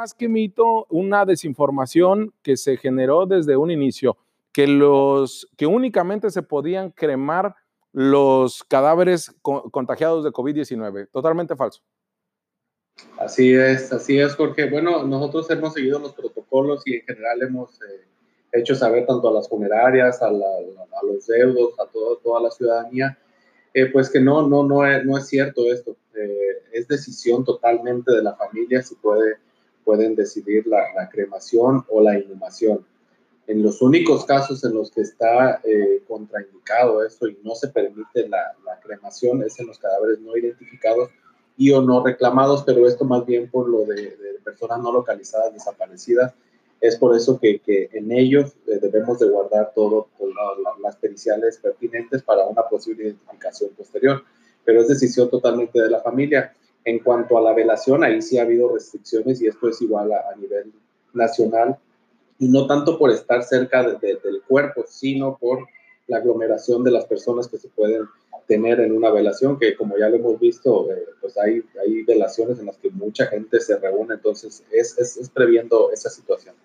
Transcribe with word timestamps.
más 0.00 0.14
que 0.14 0.30
mito, 0.30 0.86
una 0.88 1.26
desinformación 1.26 2.32
que 2.42 2.56
se 2.56 2.78
generó 2.78 3.26
desde 3.26 3.58
un 3.58 3.70
inicio, 3.70 4.16
que, 4.50 4.66
los, 4.66 5.46
que 5.58 5.66
únicamente 5.66 6.30
se 6.30 6.42
podían 6.42 6.90
cremar 6.90 7.54
los 7.92 8.64
cadáveres 8.64 9.30
contagiados 9.42 10.24
de 10.24 10.30
COVID-19. 10.30 11.10
Totalmente 11.12 11.54
falso. 11.54 11.82
Así 13.18 13.52
es, 13.52 13.92
así 13.92 14.18
es, 14.18 14.34
Jorge. 14.36 14.70
Bueno, 14.70 15.02
nosotros 15.02 15.50
hemos 15.50 15.74
seguido 15.74 15.98
los 15.98 16.14
protocolos 16.14 16.82
y 16.86 16.94
en 16.94 17.02
general 17.02 17.42
hemos 17.42 17.74
eh, 17.82 18.06
hecho 18.52 18.74
saber 18.74 19.04
tanto 19.04 19.28
a 19.28 19.34
las 19.34 19.50
funerarias, 19.50 20.22
a, 20.22 20.30
los 20.30 21.26
deudos, 21.26 21.78
a 21.78 21.84
toda 22.22 22.40
la 22.40 22.50
ciudadanía, 22.50 23.18
eh, 23.74 23.84
pues 23.92 24.08
que 24.08 24.20
no, 24.20 24.48
no, 24.48 24.64
no, 24.64 24.86
es, 24.86 25.04
no 25.04 25.18
es 25.18 25.26
cierto 25.26 25.70
esto. 25.70 25.94
Eh, 26.14 26.62
es 26.72 26.88
decisión 26.88 27.44
totalmente 27.44 28.10
de 28.12 28.22
la 28.22 28.34
familia 28.34 28.80
si 28.80 28.94
puede, 28.94 29.36
pueden 29.84 30.14
decidir 30.14 30.66
la, 30.66 31.08
cremación 31.10 31.84
o 31.88 32.00
la 32.00 32.18
inhumación. 32.18 32.84
En 33.46 33.62
los 33.62 33.82
únicos 33.82 34.24
casos 34.24 34.62
en 34.64 34.74
los 34.74 34.90
que 34.90 35.00
está 35.00 35.60
contraindicado 36.06 37.04
esto 37.04 37.26
y 37.26 37.38
no 37.42 37.54
se 37.54 37.68
permite 37.68 38.28
la, 38.28 38.54
cremación 38.82 39.42
es 39.42 39.58
en 39.60 39.66
los 39.66 39.78
cadáveres 39.78 40.20
no 40.20 40.36
identificados 40.36 41.10
y 41.56 41.70
o 41.72 41.82
no 41.82 42.02
reclamados, 42.02 42.62
pero 42.64 42.86
esto 42.88 43.04
más 43.04 43.26
bien 43.26 43.50
por 43.50 43.68
lo 43.68 43.84
de, 43.84 44.16
personas 44.44 44.80
no 44.80 44.92
localizadas 44.92 45.52
desaparecidas. 45.52 46.32
Es 46.80 46.96
por 46.96 47.14
eso 47.14 47.38
que, 47.38 47.60
en 47.92 48.10
ellos 48.10 48.54
eh, 48.66 48.78
debemos 48.80 49.18
de 49.18 49.28
guardar 49.28 49.72
todo, 49.74 50.08
las 50.82 50.96
periciales 50.96 51.58
pertinentes 51.58 52.22
para 52.22 52.46
una 52.46 52.62
posible 52.62 53.04
identificación 53.04 53.70
posterior, 53.76 54.22
pero 54.64 54.80
es 54.80 54.88
decisión 54.88 55.28
totalmente 55.28 55.80
de 55.82 55.90
la 55.90 56.00
familia. 56.00 56.54
En 56.84 56.98
cuanto 57.00 57.36
a 57.36 57.42
la 57.42 57.52
velación, 57.52 58.02
ahí 58.04 58.22
sí 58.22 58.38
ha 58.38 58.42
habido 58.42 58.72
restricciones 58.72 59.40
y 59.40 59.46
esto 59.46 59.68
es 59.68 59.80
igual 59.82 60.12
a, 60.12 60.34
nivel 60.36 60.72
nacional, 61.12 61.76
y 62.38 62.48
no 62.48 62.66
tanto 62.66 62.98
por 62.98 63.10
estar 63.10 63.42
cerca 63.42 63.82
del 63.82 64.42
cuerpo, 64.48 64.84
sino 64.88 65.36
por 65.36 65.66
la 66.06 66.18
aglomeración 66.18 66.82
de 66.82 66.90
las 66.90 67.04
personas 67.04 67.48
que 67.48 67.58
se 67.58 67.68
pueden 67.68 68.04
tener 68.50 68.80
en 68.80 68.90
una 68.90 69.10
velación, 69.10 69.58
que 69.60 69.76
como 69.76 69.96
ya 69.96 70.08
lo 70.08 70.16
hemos 70.16 70.40
visto, 70.40 70.90
eh, 70.90 71.04
pues 71.20 71.38
hay, 71.38 71.62
hay 71.80 72.02
velaciones 72.02 72.58
en 72.58 72.66
las 72.66 72.78
que 72.78 72.90
mucha 72.90 73.26
gente 73.26 73.60
se 73.60 73.76
reúne, 73.78 74.14
entonces 74.14 74.64
es, 74.72 74.98
es, 74.98 75.30
previendo 75.30 75.92
esa 75.92 76.10
situación. 76.10 76.56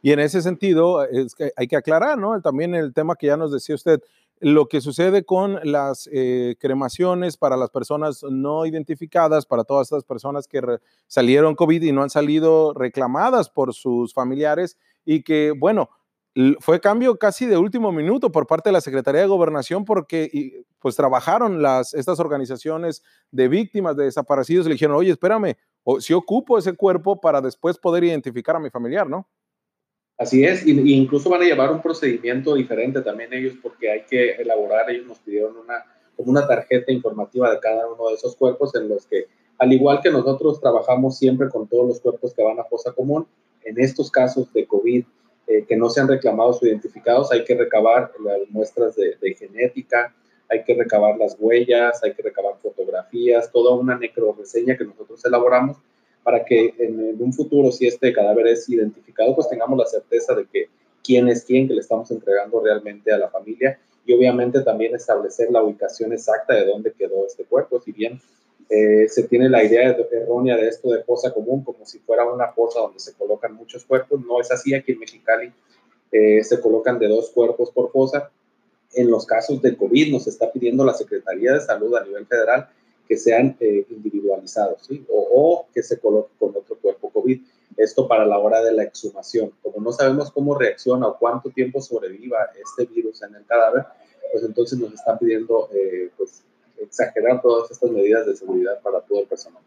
Y 0.00 0.12
en 0.12 0.20
ese 0.20 0.42
sentido, 0.42 1.00
hay 1.56 1.66
que 1.66 1.76
aclarar, 1.76 2.18
¿no? 2.18 2.40
También 2.40 2.74
el 2.76 2.94
tema 2.94 3.16
que 3.16 3.26
ya 3.26 3.36
nos 3.36 3.50
decía 3.50 3.74
usted, 3.74 4.00
lo 4.44 4.68
que 4.68 4.82
sucede 4.82 5.24
con 5.24 5.58
las 5.62 6.06
eh, 6.12 6.56
cremaciones 6.60 7.38
para 7.38 7.56
las 7.56 7.70
personas 7.70 8.22
no 8.24 8.66
identificadas, 8.66 9.46
para 9.46 9.64
todas 9.64 9.86
estas 9.86 10.04
personas 10.04 10.46
que 10.46 10.60
salieron 11.06 11.54
COVID 11.54 11.82
y 11.82 11.92
no 11.92 12.02
han 12.02 12.10
salido 12.10 12.74
reclamadas 12.74 13.48
por 13.48 13.72
sus 13.72 14.12
familiares 14.12 14.76
y 15.06 15.22
que, 15.22 15.54
bueno, 15.56 15.88
fue 16.60 16.78
cambio 16.78 17.16
casi 17.16 17.46
de 17.46 17.56
último 17.56 17.90
minuto 17.90 18.30
por 18.30 18.46
parte 18.46 18.68
de 18.68 18.74
la 18.74 18.82
Secretaría 18.82 19.22
de 19.22 19.28
Gobernación 19.28 19.86
porque 19.86 20.62
pues 20.78 20.94
trabajaron 20.94 21.62
las, 21.62 21.94
estas 21.94 22.20
organizaciones 22.20 23.02
de 23.30 23.48
víctimas 23.48 23.96
de 23.96 24.04
desaparecidos 24.04 24.66
y 24.66 24.68
le 24.68 24.74
dijeron, 24.74 24.96
oye, 24.96 25.12
espérame, 25.12 25.54
o, 25.84 26.02
si 26.02 26.12
ocupo 26.12 26.58
ese 26.58 26.74
cuerpo 26.74 27.18
para 27.18 27.40
después 27.40 27.78
poder 27.78 28.04
identificar 28.04 28.56
a 28.56 28.60
mi 28.60 28.68
familiar, 28.68 29.08
¿no? 29.08 29.26
Así 30.24 30.42
es, 30.42 30.66
y, 30.66 30.94
incluso 30.94 31.28
van 31.28 31.42
a 31.42 31.44
llevar 31.44 31.70
un 31.70 31.82
procedimiento 31.82 32.54
diferente 32.54 33.02
también 33.02 33.30
ellos 33.34 33.56
porque 33.62 33.90
hay 33.90 34.04
que 34.08 34.30
elaborar, 34.36 34.90
ellos 34.90 35.06
nos 35.06 35.18
pidieron 35.18 35.54
una, 35.54 35.84
como 36.16 36.30
una 36.30 36.46
tarjeta 36.46 36.90
informativa 36.90 37.50
de 37.50 37.60
cada 37.60 37.86
uno 37.86 38.08
de 38.08 38.14
esos 38.14 38.34
cuerpos 38.34 38.74
en 38.74 38.88
los 38.88 39.04
que, 39.04 39.26
al 39.58 39.70
igual 39.74 40.00
que 40.02 40.10
nosotros 40.10 40.58
trabajamos 40.62 41.18
siempre 41.18 41.50
con 41.50 41.68
todos 41.68 41.86
los 41.88 42.00
cuerpos 42.00 42.32
que 42.32 42.42
van 42.42 42.58
a 42.58 42.64
fosa 42.64 42.92
común, 42.92 43.26
en 43.64 43.78
estos 43.78 44.10
casos 44.10 44.50
de 44.54 44.66
COVID 44.66 45.04
eh, 45.46 45.66
que 45.68 45.76
no 45.76 45.90
se 45.90 46.00
han 46.00 46.08
reclamado 46.08 46.58
o 46.58 46.66
identificados, 46.66 47.30
hay 47.30 47.44
que 47.44 47.54
recabar 47.54 48.10
las 48.24 48.48
muestras 48.48 48.96
de, 48.96 49.34
genética, 49.38 50.14
hay 50.48 50.64
que 50.64 50.72
recabar 50.72 51.18
las 51.18 51.36
huellas, 51.38 52.02
hay 52.02 52.14
que 52.14 52.22
recabar 52.22 52.54
fotografías, 52.62 53.52
toda 53.52 53.74
una 53.74 53.98
necroreseña 53.98 54.74
que 54.78 54.86
nosotros 54.86 55.22
elaboramos 55.22 55.76
para 56.24 56.44
que 56.44 56.74
en, 56.78 57.22
un 57.22 57.32
futuro, 57.32 57.70
si 57.70 57.86
este 57.86 58.12
cadáver 58.12 58.48
es 58.48 58.68
identificado, 58.68 59.34
pues 59.34 59.48
tengamos 59.48 59.78
la 59.78 59.86
certeza 59.86 60.34
de 60.34 60.46
que 60.46 60.68
quién 61.04 61.28
es 61.28 61.44
quién 61.44 61.68
que 61.68 61.74
le 61.74 61.80
estamos 61.80 62.10
entregando 62.10 62.60
realmente 62.60 63.12
a 63.12 63.18
la 63.18 63.28
familia 63.28 63.78
y 64.06 64.14
obviamente 64.14 64.62
también 64.62 64.94
establecer 64.94 65.50
la 65.50 65.62
ubicación 65.62 66.12
exacta 66.12 66.54
de 66.54 66.64
dónde 66.64 66.92
quedó 66.92 67.26
este 67.26 67.44
cuerpo, 67.44 67.80
si 67.80 67.92
bien 67.92 68.20
eh, 68.70 69.06
se 69.08 69.24
tiene 69.24 69.50
la 69.50 69.62
idea 69.62 69.96
errónea 70.10 70.56
de 70.56 70.68
esto 70.68 70.90
de 70.90 71.02
fosa 71.04 71.32
común, 71.32 71.62
como 71.62 71.84
si 71.84 71.98
fuera 71.98 72.24
una 72.24 72.48
fosa 72.52 72.80
donde 72.80 72.98
se 72.98 73.12
colocan 73.12 73.54
muchos 73.54 73.84
cuerpos. 73.84 74.20
No 74.26 74.40
es 74.40 74.50
así, 74.50 74.74
aquí 74.74 74.92
en 74.92 75.00
Mexicali 75.00 75.52
eh, 76.10 76.42
se 76.42 76.58
colocan 76.60 76.98
de 76.98 77.08
dos 77.08 77.30
cuerpos 77.30 77.70
por 77.70 77.92
fosa. 77.92 78.30
En 78.94 79.10
los 79.10 79.26
casos 79.26 79.60
de 79.60 79.76
COVID 79.76 80.12
nos 80.12 80.26
está 80.26 80.50
pidiendo 80.50 80.84
la 80.84 80.94
Secretaría 80.94 81.52
de 81.52 81.60
Salud 81.60 81.94
a 81.96 82.04
nivel 82.04 82.26
federal 82.26 82.68
que 83.08 83.16
sean 83.16 83.56
eh, 83.60 83.86
individualizados 83.90 84.86
¿sí? 84.86 85.04
o, 85.10 85.66
que 85.72 85.82
se 85.82 85.98
coloque 85.98 86.32
con 86.38 86.50
otro 86.50 86.76
cuerpo 86.80 87.10
COVID. 87.10 87.40
Esto 87.76 88.06
para 88.06 88.24
la 88.24 88.38
hora 88.38 88.62
de 88.62 88.72
la 88.72 88.84
exhumación. 88.84 89.52
Como 89.62 89.80
no 89.80 89.92
sabemos 89.92 90.30
cómo 90.30 90.56
reacciona 90.56 91.08
o 91.08 91.18
cuánto 91.18 91.50
tiempo 91.50 91.80
sobreviva 91.80 92.38
este 92.60 92.86
virus 92.86 93.22
en 93.22 93.34
el 93.34 93.44
cadáver, 93.44 93.84
pues 94.32 94.44
entonces 94.44 94.78
nos 94.78 94.94
están 94.94 95.18
pidiendo 95.18 95.68
pues, 96.16 96.44
exagerar 96.78 97.42
todas 97.42 97.70
estas 97.70 97.90
medidas 97.90 98.26
de 98.26 98.36
seguridad 98.36 98.80
para 98.80 99.00
todo 99.00 99.20
el 99.20 99.26
personal. 99.26 99.62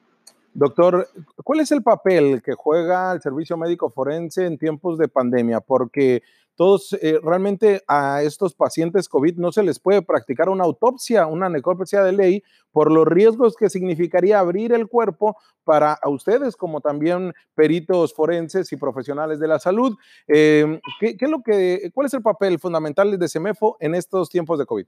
Doctor, 0.54 1.08
¿cuál 1.44 1.59
es 1.59 1.72
el 1.72 1.84
papel 1.84 2.42
que 2.42 2.54
juega 2.54 3.12
el 3.12 3.22
servicio 3.22 3.58
médico 3.58 3.92
forense 3.92 4.46
en 4.46 4.58
tiempos 4.58 4.98
de 4.98 5.08
pandemia? 5.08 5.59
Porque 5.59 6.24
todos, 6.57 6.94
eh, 7.01 7.19
realmente 7.23 7.84
a 7.88 8.23
estos 8.23 8.56
pacientes 8.56 9.07
COVID 9.07 9.38
no 9.38 9.51
se 9.51 9.62
les 9.62 9.79
puede 9.79 10.01
practicar 10.01 10.50
una 10.50 10.63
autopsia, 10.63 11.28
una 11.28 11.50
necropsia 11.50 12.03
de 12.03 12.12
ley, 12.12 12.44
por 12.72 12.91
los 12.91 13.07
riesgos 13.07 13.56
que 13.56 13.69
significaría 13.69 14.40
abrir 14.40 14.73
el 14.73 14.88
cuerpo 14.88 15.38
para 15.63 15.94
a 15.94 16.09
ustedes, 16.09 16.56
como 16.56 16.81
también 16.81 17.34
peritos 17.53 18.13
forenses 18.13 18.72
y 18.73 18.75
profesionales 18.75 19.40
de 19.40 19.47
la 19.47 19.59
salud. 19.59 19.95
Eh, 20.28 20.79
¿qué, 21.00 21.16
es 21.19 21.29
lo 21.29 21.44
que, 21.44 21.91
¿Cuál 21.94 22.07
es 22.07 22.13
el 22.16 22.23
papel 22.23 22.57
fundamental 22.57 23.18
de 23.18 23.29
CEMEFO 23.29 23.78
en 23.79 23.94
estos 23.94 24.28
tiempos 24.29 24.57
de 24.57 24.66
COVID? 24.66 24.85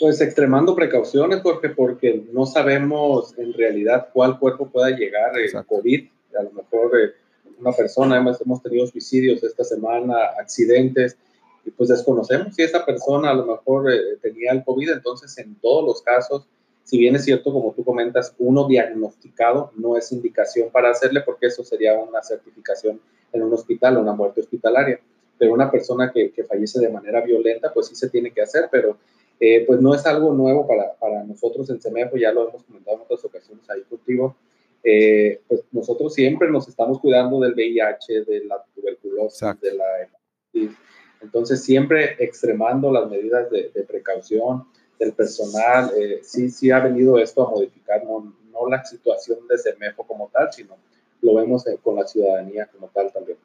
Pues 0.00 0.20
extremando 0.22 0.74
precauciones, 0.74 1.42
Jorge, 1.42 1.68
porque 1.68 2.26
no 2.32 2.46
sabemos 2.46 3.38
en 3.38 3.52
realidad 3.52 4.08
cuál 4.12 4.38
cuerpo 4.38 4.70
pueda 4.70 4.88
llegar 4.90 5.38
el 5.38 5.66
COVID. 5.66 6.08
A 6.38 6.42
lo 6.42 6.50
mejor 6.50 6.98
eh, 6.98 7.12
una 7.58 7.72
persona, 7.72 8.16
hemos, 8.16 8.40
hemos 8.40 8.62
tenido 8.62 8.86
suicidios 8.86 9.42
esta 9.42 9.64
semana, 9.64 10.16
accidentes, 10.38 11.16
y 11.64 11.70
pues 11.70 11.88
desconocemos 11.88 12.54
si 12.54 12.62
esa 12.62 12.84
persona 12.84 13.30
a 13.30 13.34
lo 13.34 13.46
mejor 13.46 13.90
eh, 13.92 14.16
tenía 14.20 14.52
el 14.52 14.64
COVID. 14.64 14.90
Entonces, 14.90 15.36
en 15.38 15.54
todos 15.56 15.84
los 15.84 16.02
casos, 16.02 16.46
si 16.84 16.98
bien 16.98 17.16
es 17.16 17.24
cierto, 17.24 17.52
como 17.52 17.72
tú 17.72 17.82
comentas, 17.82 18.34
uno 18.38 18.68
diagnosticado 18.68 19.70
no 19.76 19.96
es 19.96 20.12
indicación 20.12 20.68
para 20.70 20.90
hacerle, 20.90 21.22
porque 21.22 21.46
eso 21.46 21.64
sería 21.64 21.98
una 21.98 22.22
certificación 22.22 23.00
en 23.32 23.42
un 23.42 23.52
hospital, 23.52 23.96
una 23.96 24.12
muerte 24.12 24.42
hospitalaria. 24.42 25.00
Pero 25.38 25.54
una 25.54 25.70
persona 25.70 26.12
que, 26.12 26.30
que 26.30 26.44
fallece 26.44 26.80
de 26.80 26.90
manera 26.90 27.22
violenta, 27.22 27.72
pues 27.72 27.86
sí 27.86 27.94
se 27.94 28.10
tiene 28.10 28.30
que 28.30 28.42
hacer, 28.42 28.68
pero 28.70 28.98
eh, 29.40 29.64
pues 29.66 29.80
no 29.80 29.94
es 29.94 30.06
algo 30.06 30.32
nuevo 30.32 30.66
para, 30.66 30.92
para, 30.94 31.24
nosotros 31.24 31.68
en 31.70 31.80
CEMEFO, 31.80 32.16
ya 32.16 32.32
lo 32.32 32.48
hemos 32.48 32.62
comentado 32.62 32.98
en 32.98 33.02
otras 33.02 33.24
ocasiones 33.24 33.68
ahí 33.68 33.82
contigo. 33.82 34.36
Eh, 34.84 35.40
pues 35.48 35.62
nosotros 35.72 36.12
siempre 36.12 36.50
nos 36.50 36.68
estamos 36.68 37.00
cuidando 37.00 37.40
del 37.40 37.54
VIH, 37.54 38.24
de 38.24 38.44
la 38.44 38.62
tuberculosis, 38.74 39.60
de 39.60 39.74
la 39.74 39.84
hepatitis. 40.02 40.78
Entonces, 41.22 41.64
siempre 41.64 42.16
extremando 42.22 42.92
las 42.92 43.08
medidas 43.08 43.50
de, 43.50 43.70
precaución 43.88 44.66
del 44.98 45.14
personal. 45.14 45.90
Eh, 45.98 46.20
sí, 46.22 46.50
sí 46.50 46.70
ha 46.70 46.80
venido 46.80 47.18
esto 47.18 47.46
a 47.46 47.50
modificar 47.50 48.04
no, 48.04 48.34
no 48.52 48.68
la 48.68 48.84
situación 48.84 49.38
de 49.48 49.56
CEMEFO 49.58 50.06
como 50.06 50.28
tal, 50.32 50.52
sino 50.52 50.76
lo 51.22 51.34
vemos 51.34 51.64
con 51.82 51.96
la 51.96 52.06
ciudadanía 52.06 52.66
como 52.66 52.88
tal 52.88 53.10
también. 53.10 53.38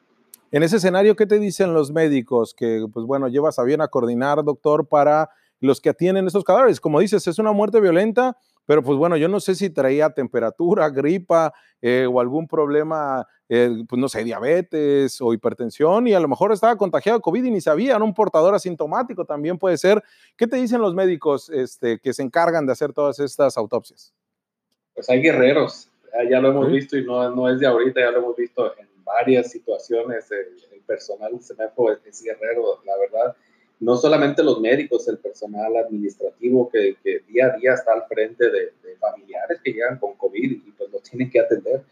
En 0.52 0.62
ese 0.62 0.76
escenario, 0.76 1.14
¿qué 1.16 1.26
te 1.26 1.38
dicen 1.38 1.74
los 1.74 1.92
médicos? 1.92 2.54
Que, 2.54 2.84
pues 2.92 3.06
bueno, 3.06 3.28
llevas 3.28 3.58
a 3.58 3.62
bien 3.62 3.80
a 3.80 3.88
coordinar, 3.88 4.42
doctor, 4.44 4.86
para 4.86 5.30
los 5.60 5.80
que 5.80 5.90
atienden 5.90 6.26
esos 6.26 6.44
cadáveres. 6.44 6.80
Como 6.80 7.00
dices, 7.00 7.26
es 7.26 7.38
una 7.38 7.52
muerte 7.52 7.80
violenta, 7.80 8.36
pero 8.70 8.84
pues 8.84 8.96
bueno, 8.96 9.16
yo 9.16 9.26
no 9.26 9.40
sé 9.40 9.56
si 9.56 9.68
traía 9.68 10.10
temperatura, 10.10 10.88
gripa 10.90 11.52
eh, 11.82 12.06
o 12.08 12.20
algún 12.20 12.46
problema, 12.46 13.26
eh, 13.48 13.68
pues 13.88 14.00
no 14.00 14.08
sé, 14.08 14.22
diabetes 14.22 15.20
o 15.20 15.34
hipertensión 15.34 16.06
y 16.06 16.14
a 16.14 16.20
lo 16.20 16.28
mejor 16.28 16.52
estaba 16.52 16.76
contagiado 16.76 17.18
de 17.18 17.22
COVID 17.22 17.42
y 17.46 17.50
ni 17.50 17.60
sabía, 17.60 17.96
un 17.96 18.14
portador 18.14 18.54
asintomático 18.54 19.24
también 19.24 19.58
puede 19.58 19.76
ser. 19.76 20.00
¿Qué 20.36 20.46
te 20.46 20.54
dicen 20.54 20.80
los 20.80 20.94
médicos 20.94 21.50
este, 21.50 21.98
que 21.98 22.12
se 22.12 22.22
encargan 22.22 22.64
de 22.64 22.70
hacer 22.70 22.92
todas 22.92 23.18
estas 23.18 23.56
autopsias? 23.56 24.14
Pues 24.94 25.10
hay 25.10 25.20
guerreros, 25.20 25.90
ya 26.30 26.38
lo 26.38 26.50
hemos 26.50 26.70
visto 26.70 26.96
y 26.96 27.04
no, 27.04 27.28
no, 27.34 27.50
es 27.50 27.58
de 27.58 27.66
ahorita, 27.66 27.98
ya 27.98 28.12
lo 28.12 28.18
hemos 28.18 28.36
visto 28.36 28.72
en 28.78 28.86
varias 29.02 29.50
situaciones. 29.50 30.30
El, 30.30 30.80
personal 30.86 31.40
se 31.40 31.54
me 31.54 31.64
es 32.04 32.22
guerrero, 32.22 32.82
la 32.84 32.96
verdad 32.98 33.36
no 33.80 33.96
solamente 33.96 34.42
los 34.42 34.60
médicos, 34.60 35.08
el 35.08 35.18
personal 35.18 35.74
administrativo 35.76 36.68
que, 36.68 36.96
día 37.26 37.46
a 37.46 37.56
día 37.56 37.74
está 37.74 37.94
al 37.94 38.04
frente 38.06 38.50
de, 38.50 38.72
familiares 39.00 39.58
que 39.64 39.72
llegan 39.72 39.98
con 39.98 40.14
COVID 40.14 40.50
y 40.50 40.70
pues 40.76 40.90
los 40.92 41.02
tienen 41.02 41.30
que 41.30 41.40
atender. 41.40 41.82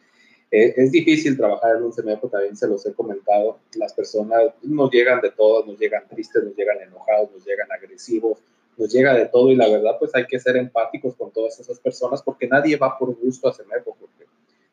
es 0.50 0.93
difícil 0.93 1.38
trabajar 1.38 1.76
en 1.76 1.85
un 1.85 1.93
CEMEFO, 1.93 2.29
también 2.29 2.55
se 2.55 2.69
los 2.69 2.85
he 2.85 2.93
comentado. 2.93 3.58
Las 3.76 3.94
personas 3.94 4.52
nos 4.62 4.90
llegan 4.90 5.23
de 5.23 5.31
todo, 5.31 5.64
nos 5.64 5.79
llegan 5.79 6.06
tristes, 6.06 6.44
nos 6.44 6.55
llegan 6.55 6.82
enojados, 6.82 7.31
nos 7.32 7.46
llegan 7.46 7.73
agresivos, 7.73 8.38
nos 8.76 8.93
llega 8.93 9.14
de 9.14 9.25
todo 9.25 9.50
y 9.50 9.56
la 9.56 9.69
verdad 9.69 9.96
pues 9.99 10.14
hay 10.14 10.26
que 10.26 10.38
ser 10.38 10.58
empáticos 10.58 11.14
con 11.14 11.31
todas 11.31 11.58
esas 11.58 11.81
personas 11.81 12.23
porque 12.23 12.46
nadie 12.46 12.76
va 12.76 12.99
por 12.99 13.14
gusto 13.19 13.49
a 13.49 13.55
CEMEFO, 13.55 13.96
porque 13.99 14.26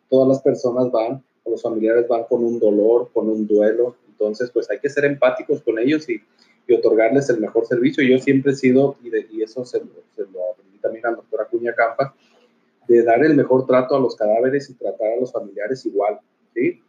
todas 0.09 0.27
las 0.27 0.41
personas 0.41 0.91
van, 0.91 1.23
los 1.45 1.61
familiares 1.61 2.05
van 2.09 2.25
con 2.25 2.43
un 2.43 2.59
dolor, 2.59 3.09
con 3.13 3.29
un 3.29 3.47
duelo, 3.47 3.95
entonces 4.09 4.51
pues 4.51 4.69
hay 4.69 4.79
que 4.79 4.89
ser 4.89 5.05
empáticos 5.05 5.61
con 5.61 5.79
ellos 5.79 6.09
y, 6.09 6.21
y 6.67 6.73
otorgarles 6.73 7.29
el 7.29 7.39
mejor 7.39 7.65
servicio. 7.65 8.03
Yo 8.03 8.17
siempre 8.19 8.53
he 8.53 8.55
sido, 8.55 8.97
y, 9.03 9.09
de, 9.09 9.27
y 9.31 9.43
eso 9.43 9.65
se, 9.65 9.79
se 10.15 10.21
lo 10.31 10.51
aprendí 10.51 10.77
también 10.79 11.05
al 11.05 11.15
doctor 11.15 11.41
Acuña 11.41 11.73
Campa, 11.73 12.15
de 12.87 13.03
dar 13.03 13.23
el 13.23 13.35
mejor 13.35 13.65
trato 13.65 13.95
a 13.95 13.99
los 13.99 14.15
cadáveres 14.15 14.69
y 14.69 14.73
tratar 14.73 15.13
a 15.13 15.19
los 15.19 15.31
familiares 15.31 15.85
igual, 15.85 16.19
¿sí? 16.53 16.81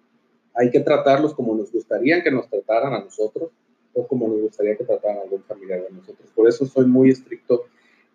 Hay 0.55 0.71
que 0.71 0.81
tratarlos 0.81 1.35
como 1.35 1.55
nos 1.55 1.71
gustaría 1.71 2.23
que 2.23 2.31
nos 2.31 2.49
trataran 2.49 2.95
a 2.95 3.01
nosotros 3.01 3.51
o 3.93 4.07
como 4.07 4.29
nos 4.29 4.41
gustaría 4.41 4.77
que 4.77 4.85
trataran 4.85 5.19
a 5.19 5.23
algún 5.23 5.43
familiar 5.43 5.83
de 5.83 5.91
nosotros. 5.91 6.31
Por 6.35 6.49
eso 6.49 6.67
soy 6.67 6.87
muy 6.87 7.11
estricto 7.11 7.65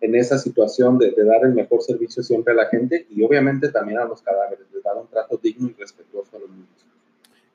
en 0.00 0.16
esa 0.16 0.38
situación 0.38 0.98
de, 0.98 1.12
dar 1.24 1.44
el 1.44 1.54
mejor 1.54 1.82
servicio 1.82 2.22
siempre 2.22 2.52
a 2.52 2.56
la 2.56 2.66
gente 2.66 3.06
y 3.10 3.22
obviamente 3.22 3.70
también 3.70 4.00
a 4.00 4.04
los 4.04 4.20
cadáveres, 4.22 4.70
de 4.72 4.80
dar 4.80 4.96
un 4.96 5.06
trato 5.06 5.38
digno 5.40 5.68
y 5.70 5.74
respetuoso 5.80 6.36
a 6.36 6.40
los 6.40 6.50
niños. 6.50 6.86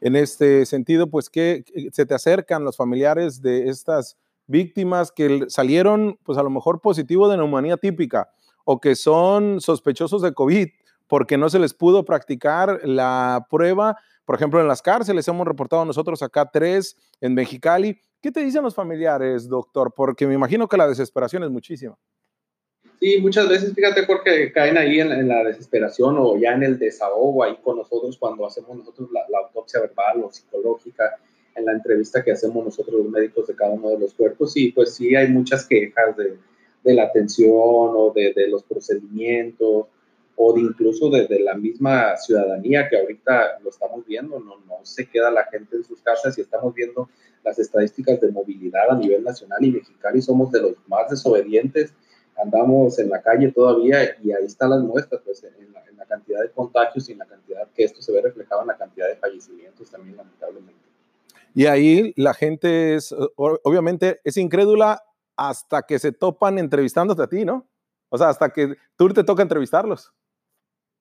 En 0.01 0.15
este 0.15 0.65
sentido, 0.65 1.09
pues 1.09 1.29
que 1.29 1.63
se 1.91 2.05
te 2.05 2.13
acercan 2.13 2.63
los 2.63 2.77
familiares 2.77 3.41
de 3.41 3.69
estas 3.69 4.17
víctimas 4.45 5.11
que 5.11 5.45
salieron, 5.49 6.17
pues 6.23 6.37
a 6.37 6.43
lo 6.43 6.49
mejor 6.49 6.81
positivo 6.81 7.29
de 7.29 7.37
neumonía 7.37 7.77
típica, 7.77 8.29
o 8.63 8.79
que 8.79 8.95
son 8.95 9.61
sospechosos 9.61 10.21
de 10.21 10.33
COVID 10.33 10.67
porque 11.07 11.37
no 11.37 11.49
se 11.49 11.59
les 11.59 11.73
pudo 11.73 12.05
practicar 12.05 12.81
la 12.83 13.47
prueba. 13.49 13.97
Por 14.25 14.35
ejemplo, 14.35 14.59
en 14.59 14.67
las 14.67 14.81
cárceles 14.81 15.27
hemos 15.27 15.47
reportado 15.47 15.85
nosotros 15.85 16.21
acá 16.21 16.49
tres 16.51 16.97
en 17.21 17.33
Mexicali. 17.33 17.99
¿Qué 18.21 18.31
te 18.31 18.43
dicen 18.43 18.63
los 18.63 18.75
familiares, 18.75 19.47
doctor? 19.47 19.93
Porque 19.95 20.27
me 20.27 20.33
imagino 20.33 20.67
que 20.67 20.77
la 20.77 20.87
desesperación 20.87 21.43
es 21.43 21.49
muchísima. 21.49 21.97
Sí, 22.99 23.19
muchas 23.21 23.47
veces, 23.47 23.73
fíjate, 23.75 24.03
porque 24.03 24.51
caen 24.51 24.77
ahí 24.77 24.99
en, 24.99 25.27
la 25.27 25.43
desesperación 25.43 26.17
o 26.17 26.35
ya 26.37 26.53
en 26.53 26.63
el 26.63 26.79
desahogo 26.79 27.43
ahí 27.43 27.55
con 27.61 27.77
nosotros 27.77 28.17
cuando 28.17 28.45
hacemos 28.45 28.75
nosotros 28.75 29.09
la, 29.11 29.21
autopsia 29.37 29.81
verbal 29.81 30.23
o 30.23 30.31
psicológica, 30.31 31.19
en 31.55 31.65
la 31.65 31.73
entrevista 31.73 32.23
que 32.23 32.31
hacemos 32.31 32.65
nosotros 32.65 33.01
los 33.01 33.09
médicos 33.11 33.47
de 33.47 33.55
cada 33.55 33.71
uno 33.71 33.89
de 33.89 33.99
los 33.99 34.13
cuerpos. 34.13 34.57
Y 34.57 34.71
pues 34.71 34.95
sí, 34.95 35.15
hay 35.15 35.27
muchas 35.27 35.67
quejas 35.67 36.17
de, 36.17 36.37
de 36.83 36.93
la 36.93 37.03
atención 37.03 37.51
o 37.51 38.11
de, 38.15 38.33
de, 38.33 38.47
los 38.47 38.63
procedimientos 38.63 39.85
o 40.35 40.53
de 40.53 40.61
incluso 40.61 41.09
desde 41.09 41.39
la 41.39 41.55
misma 41.55 42.15
ciudadanía 42.17 42.87
que 42.89 42.97
ahorita 42.97 43.59
lo 43.63 43.71
estamos 43.71 44.05
viendo, 44.05 44.39
no, 44.39 44.57
no 44.67 44.75
se 44.83 45.09
queda 45.09 45.31
la 45.31 45.45
gente 45.45 45.77
en 45.77 45.83
sus 45.83 46.01
casas 46.01 46.37
y 46.37 46.41
estamos 46.41 46.73
viendo 46.73 47.09
las 47.43 47.57
estadísticas 47.59 48.21
de 48.21 48.31
movilidad 48.31 48.89
a 48.91 48.95
nivel 48.95 49.23
nacional 49.23 49.63
y 49.63 49.71
Mexicali 49.71 50.21
somos 50.21 50.51
de 50.51 50.61
los 50.61 50.73
más 50.87 51.09
desobedientes, 51.09 51.93
andamos 52.41 52.99
en 52.99 53.09
la 53.09 53.21
calle 53.21 53.51
todavía 53.51 54.15
y 54.23 54.31
ahí 54.31 54.45
están 54.45 54.69
las 54.69 54.81
muestras, 54.81 55.21
pues 55.23 55.43
en 55.43 55.73
la, 55.73 55.83
en 55.85 55.97
la 55.97 56.05
cantidad 56.05 56.41
de 56.41 56.51
contagios 56.51 57.09
y 57.09 57.13
en 57.13 57.19
la 57.19 57.25
cantidad 57.25 57.67
que 57.73 57.83
esto 57.83 58.01
se 58.01 58.11
ve 58.11 58.21
reflejado 58.21 58.61
en 58.61 58.67
la 58.67 58.77
cantidad 58.77 59.07
de 59.07 59.15
fallecimientos 59.15 59.89
también 59.89 60.17
lamentablemente. 60.17 60.87
Y 61.53 61.65
ahí 61.65 62.13
la 62.15 62.33
gente 62.33 62.95
es, 62.95 63.15
obviamente, 63.35 64.21
es 64.23 64.37
incrédula 64.37 65.01
hasta 65.35 65.81
que 65.83 65.97
se 65.97 66.11
topan 66.11 66.59
entrevistándote 66.59 67.23
a 67.23 67.27
ti, 67.27 67.45
¿no? 67.45 67.67
O 68.09 68.17
sea, 68.17 68.29
hasta 68.29 68.49
que 68.49 68.75
tú 68.95 69.09
te 69.09 69.23
toca 69.23 69.41
entrevistarlos. 69.41 70.13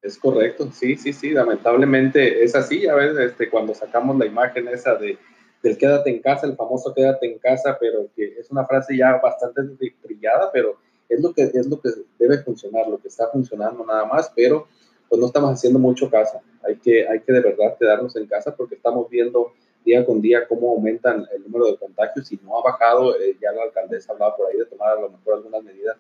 Es 0.02 0.18
correcto, 0.18 0.70
sí, 0.72 0.96
sí, 0.96 1.12
sí, 1.12 1.30
lamentablemente 1.30 2.44
es 2.44 2.54
así, 2.54 2.82
ya 2.82 2.94
ves, 2.94 3.16
este, 3.18 3.50
cuando 3.50 3.74
sacamos 3.74 4.16
la 4.18 4.26
imagen 4.26 4.68
esa 4.68 4.94
de, 4.94 5.18
del 5.62 5.76
quédate 5.76 6.10
en 6.10 6.22
casa, 6.22 6.46
el 6.46 6.56
famoso 6.56 6.94
quédate 6.94 7.26
en 7.26 7.38
casa, 7.38 7.76
pero 7.80 8.08
que 8.14 8.38
es 8.38 8.50
una 8.50 8.64
frase 8.66 8.96
ya 8.96 9.18
bastante 9.22 9.62
brillada, 10.02 10.50
pero 10.52 10.78
es 11.08 11.20
lo 11.22 11.32
que, 11.32 11.42
es 11.42 11.66
lo 11.66 11.80
que 11.80 11.90
debe 12.18 12.38
funcionar, 12.38 12.88
lo 12.88 12.98
que 12.98 13.08
está 13.08 13.28
funcionando 13.28 13.84
nada 13.84 14.04
más, 14.04 14.32
pero 14.34 14.66
pues 15.08 15.20
no 15.20 15.26
estamos 15.26 15.50
haciendo 15.50 15.78
mucho 15.78 16.10
caso, 16.10 16.40
hay 16.66 16.76
que, 16.76 17.06
hay 17.08 17.20
que 17.20 17.32
de 17.32 17.40
verdad 17.40 17.76
quedarnos 17.78 18.16
en 18.16 18.26
casa 18.26 18.54
porque 18.56 18.74
estamos 18.74 19.08
viendo 19.08 19.52
día 19.86 20.04
con 20.04 20.20
día 20.20 20.46
cómo 20.48 20.70
aumentan 20.72 21.26
el 21.32 21.44
número 21.44 21.70
de 21.70 21.78
contagios 21.78 22.30
y 22.32 22.40
no 22.42 22.58
ha 22.58 22.62
bajado. 22.62 23.14
Eh, 23.14 23.36
ya 23.40 23.52
la 23.52 23.62
alcaldesa 23.62 24.12
hablaba 24.12 24.36
por 24.36 24.48
ahí 24.48 24.58
de 24.58 24.66
tomar 24.66 24.98
a 24.98 25.00
lo 25.00 25.10
mejor 25.10 25.34
algunas 25.34 25.62
medidas 25.62 25.96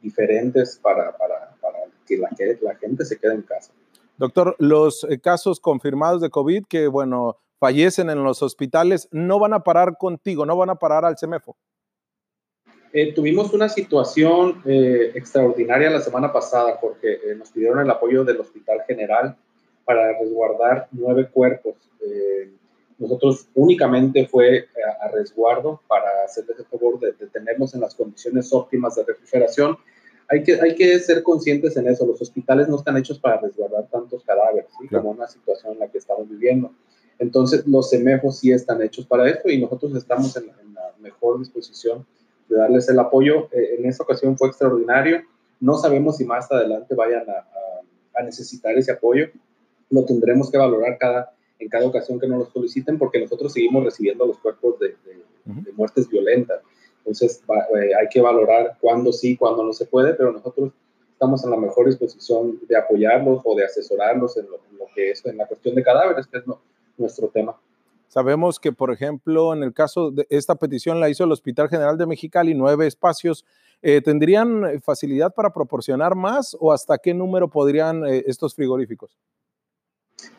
diferentes 0.00 0.78
para, 0.80 1.16
para, 1.16 1.56
para 1.60 1.78
que, 2.06 2.16
la, 2.16 2.28
que 2.28 2.56
la 2.62 2.76
gente 2.76 3.04
se 3.04 3.18
quede 3.18 3.34
en 3.34 3.42
casa. 3.42 3.72
Doctor, 4.16 4.54
los 4.58 5.04
eh, 5.10 5.18
casos 5.20 5.58
confirmados 5.58 6.20
de 6.20 6.30
COVID 6.30 6.64
que, 6.68 6.86
bueno, 6.86 7.38
fallecen 7.58 8.08
en 8.08 8.22
los 8.22 8.42
hospitales, 8.42 9.08
no 9.10 9.40
van 9.40 9.52
a 9.52 9.64
parar 9.64 9.96
contigo, 9.98 10.46
no 10.46 10.56
van 10.56 10.70
a 10.70 10.76
parar 10.76 11.04
al 11.04 11.18
CEMEFO. 11.18 11.56
Eh, 12.96 13.12
tuvimos 13.12 13.52
una 13.52 13.68
situación 13.68 14.62
extraordinaria 14.64 15.90
la 15.90 16.00
semana 16.00 16.32
pasada 16.32 16.78
porque 16.80 17.18
nos 17.36 17.50
pidieron 17.50 17.80
el 17.80 17.90
apoyo 17.90 18.24
del 18.24 18.40
Hospital 18.40 18.82
General 18.86 19.36
para 19.84 20.18
resguardar 20.18 20.88
nueve 20.92 21.28
cuerpos 21.30 21.74
nosotros 22.98 23.48
únicamente 23.54 24.26
fue 24.26 24.56
eh, 24.56 24.66
a, 25.00 25.08
resguardo 25.08 25.80
para 25.88 26.24
hacerles 26.24 26.58
el 26.58 26.66
favor 26.66 26.98
de, 27.00 27.12
tenerlos 27.26 27.74
en 27.74 27.80
las 27.80 27.94
condiciones 27.94 28.52
óptimas 28.52 28.94
de 28.96 29.04
refrigeración. 29.04 29.76
Hay 30.28 30.42
que, 30.42 30.60
hay 30.60 30.74
que 30.74 30.98
ser 31.00 31.22
conscientes 31.22 31.76
en 31.76 31.88
eso. 31.88 32.06
Los 32.06 32.20
hospitales 32.22 32.68
no 32.68 32.76
están 32.76 32.96
hechos 32.96 33.18
para 33.18 33.38
resguardar 33.40 33.88
tantos 33.90 34.24
cadáveres, 34.24 34.66
como 34.90 35.10
una 35.10 35.28
situación 35.28 35.74
en 35.74 35.80
la 35.80 35.88
que 35.88 35.98
estamos 35.98 36.28
viviendo. 36.28 36.70
Entonces, 37.18 37.66
los 37.66 37.90
semejos 37.90 38.38
sí 38.38 38.50
están 38.50 38.80
hechos 38.82 39.06
para 39.06 39.28
esto 39.28 39.50
y 39.50 39.60
nosotros 39.60 39.94
estamos 39.94 40.36
en, 40.36 40.46
la 40.74 40.94
mejor 40.98 41.38
disposición 41.38 42.06
de 42.48 42.56
darles 42.56 42.88
el 42.88 42.98
apoyo. 42.98 43.48
Eh, 43.52 43.76
en 43.78 43.86
esta 43.86 44.04
ocasión 44.04 44.36
fue 44.36 44.48
extraordinario. 44.48 45.22
No 45.60 45.74
sabemos 45.74 46.16
si 46.16 46.24
más 46.24 46.50
adelante 46.50 46.94
vayan 46.94 47.24
a, 47.28 47.46
a 48.14 48.22
necesitar 48.22 48.76
ese 48.76 48.92
apoyo. 48.92 49.28
Lo 49.90 50.04
tendremos 50.04 50.50
que 50.50 50.58
valorar 50.58 50.98
cada, 50.98 51.34
en 51.58 51.68
cada 51.68 51.86
ocasión 51.86 52.18
que 52.18 52.26
nos 52.26 52.38
lo 52.38 52.46
soliciten, 52.46 52.98
porque 52.98 53.20
nosotros 53.20 53.52
seguimos 53.52 53.84
recibiendo 53.84 54.26
los 54.26 54.38
cuerpos 54.38 54.78
de, 54.78 54.96
muertes 55.74 56.08
violentas. 56.08 56.60
Entonces, 56.98 57.42
eh, 57.76 57.90
hay 58.00 58.08
que 58.08 58.20
valorar 58.20 58.78
cuándo 58.80 59.12
sí, 59.12 59.36
cuándo 59.36 59.62
no 59.62 59.72
se 59.72 59.84
puede, 59.84 60.14
pero 60.14 60.32
nosotros 60.32 60.72
estamos 61.12 61.44
en 61.44 61.50
la 61.50 61.56
mejor 61.56 61.86
disposición 61.86 62.60
de 62.66 62.76
apoyarlos 62.76 63.42
o 63.44 63.54
de 63.54 63.64
asesorarlos 63.64 64.36
en 64.38 64.46
lo, 64.50 64.58
que 64.94 65.10
es 65.10 65.24
en 65.26 65.36
la 65.36 65.46
cuestión 65.46 65.74
de 65.74 65.82
cadáveres, 65.82 66.26
que 66.26 66.38
es 66.38 66.44
nuestro 66.96 67.28
tema. 67.28 67.56
Sabemos 68.14 68.60
que, 68.60 68.70
por 68.70 68.92
ejemplo, 68.92 69.52
en 69.52 69.64
el 69.64 69.72
caso 69.72 70.12
de 70.12 70.24
esta 70.30 70.54
petición 70.54 71.00
la 71.00 71.10
hizo 71.10 71.24
el 71.24 71.32
Hospital 71.32 71.68
General 71.68 71.98
de 71.98 72.06
Mexicali, 72.06 72.54
nueve 72.54 72.86
espacios. 72.86 73.44
Eh, 73.82 74.02
¿Tendrían 74.02 74.80
facilidad 74.82 75.34
para 75.34 75.52
proporcionar 75.52 76.14
más 76.14 76.56
o 76.60 76.72
hasta 76.72 76.96
qué 76.98 77.12
número 77.12 77.50
podrían 77.50 78.06
eh, 78.06 78.22
estos 78.28 78.54
frigoríficos? 78.54 79.18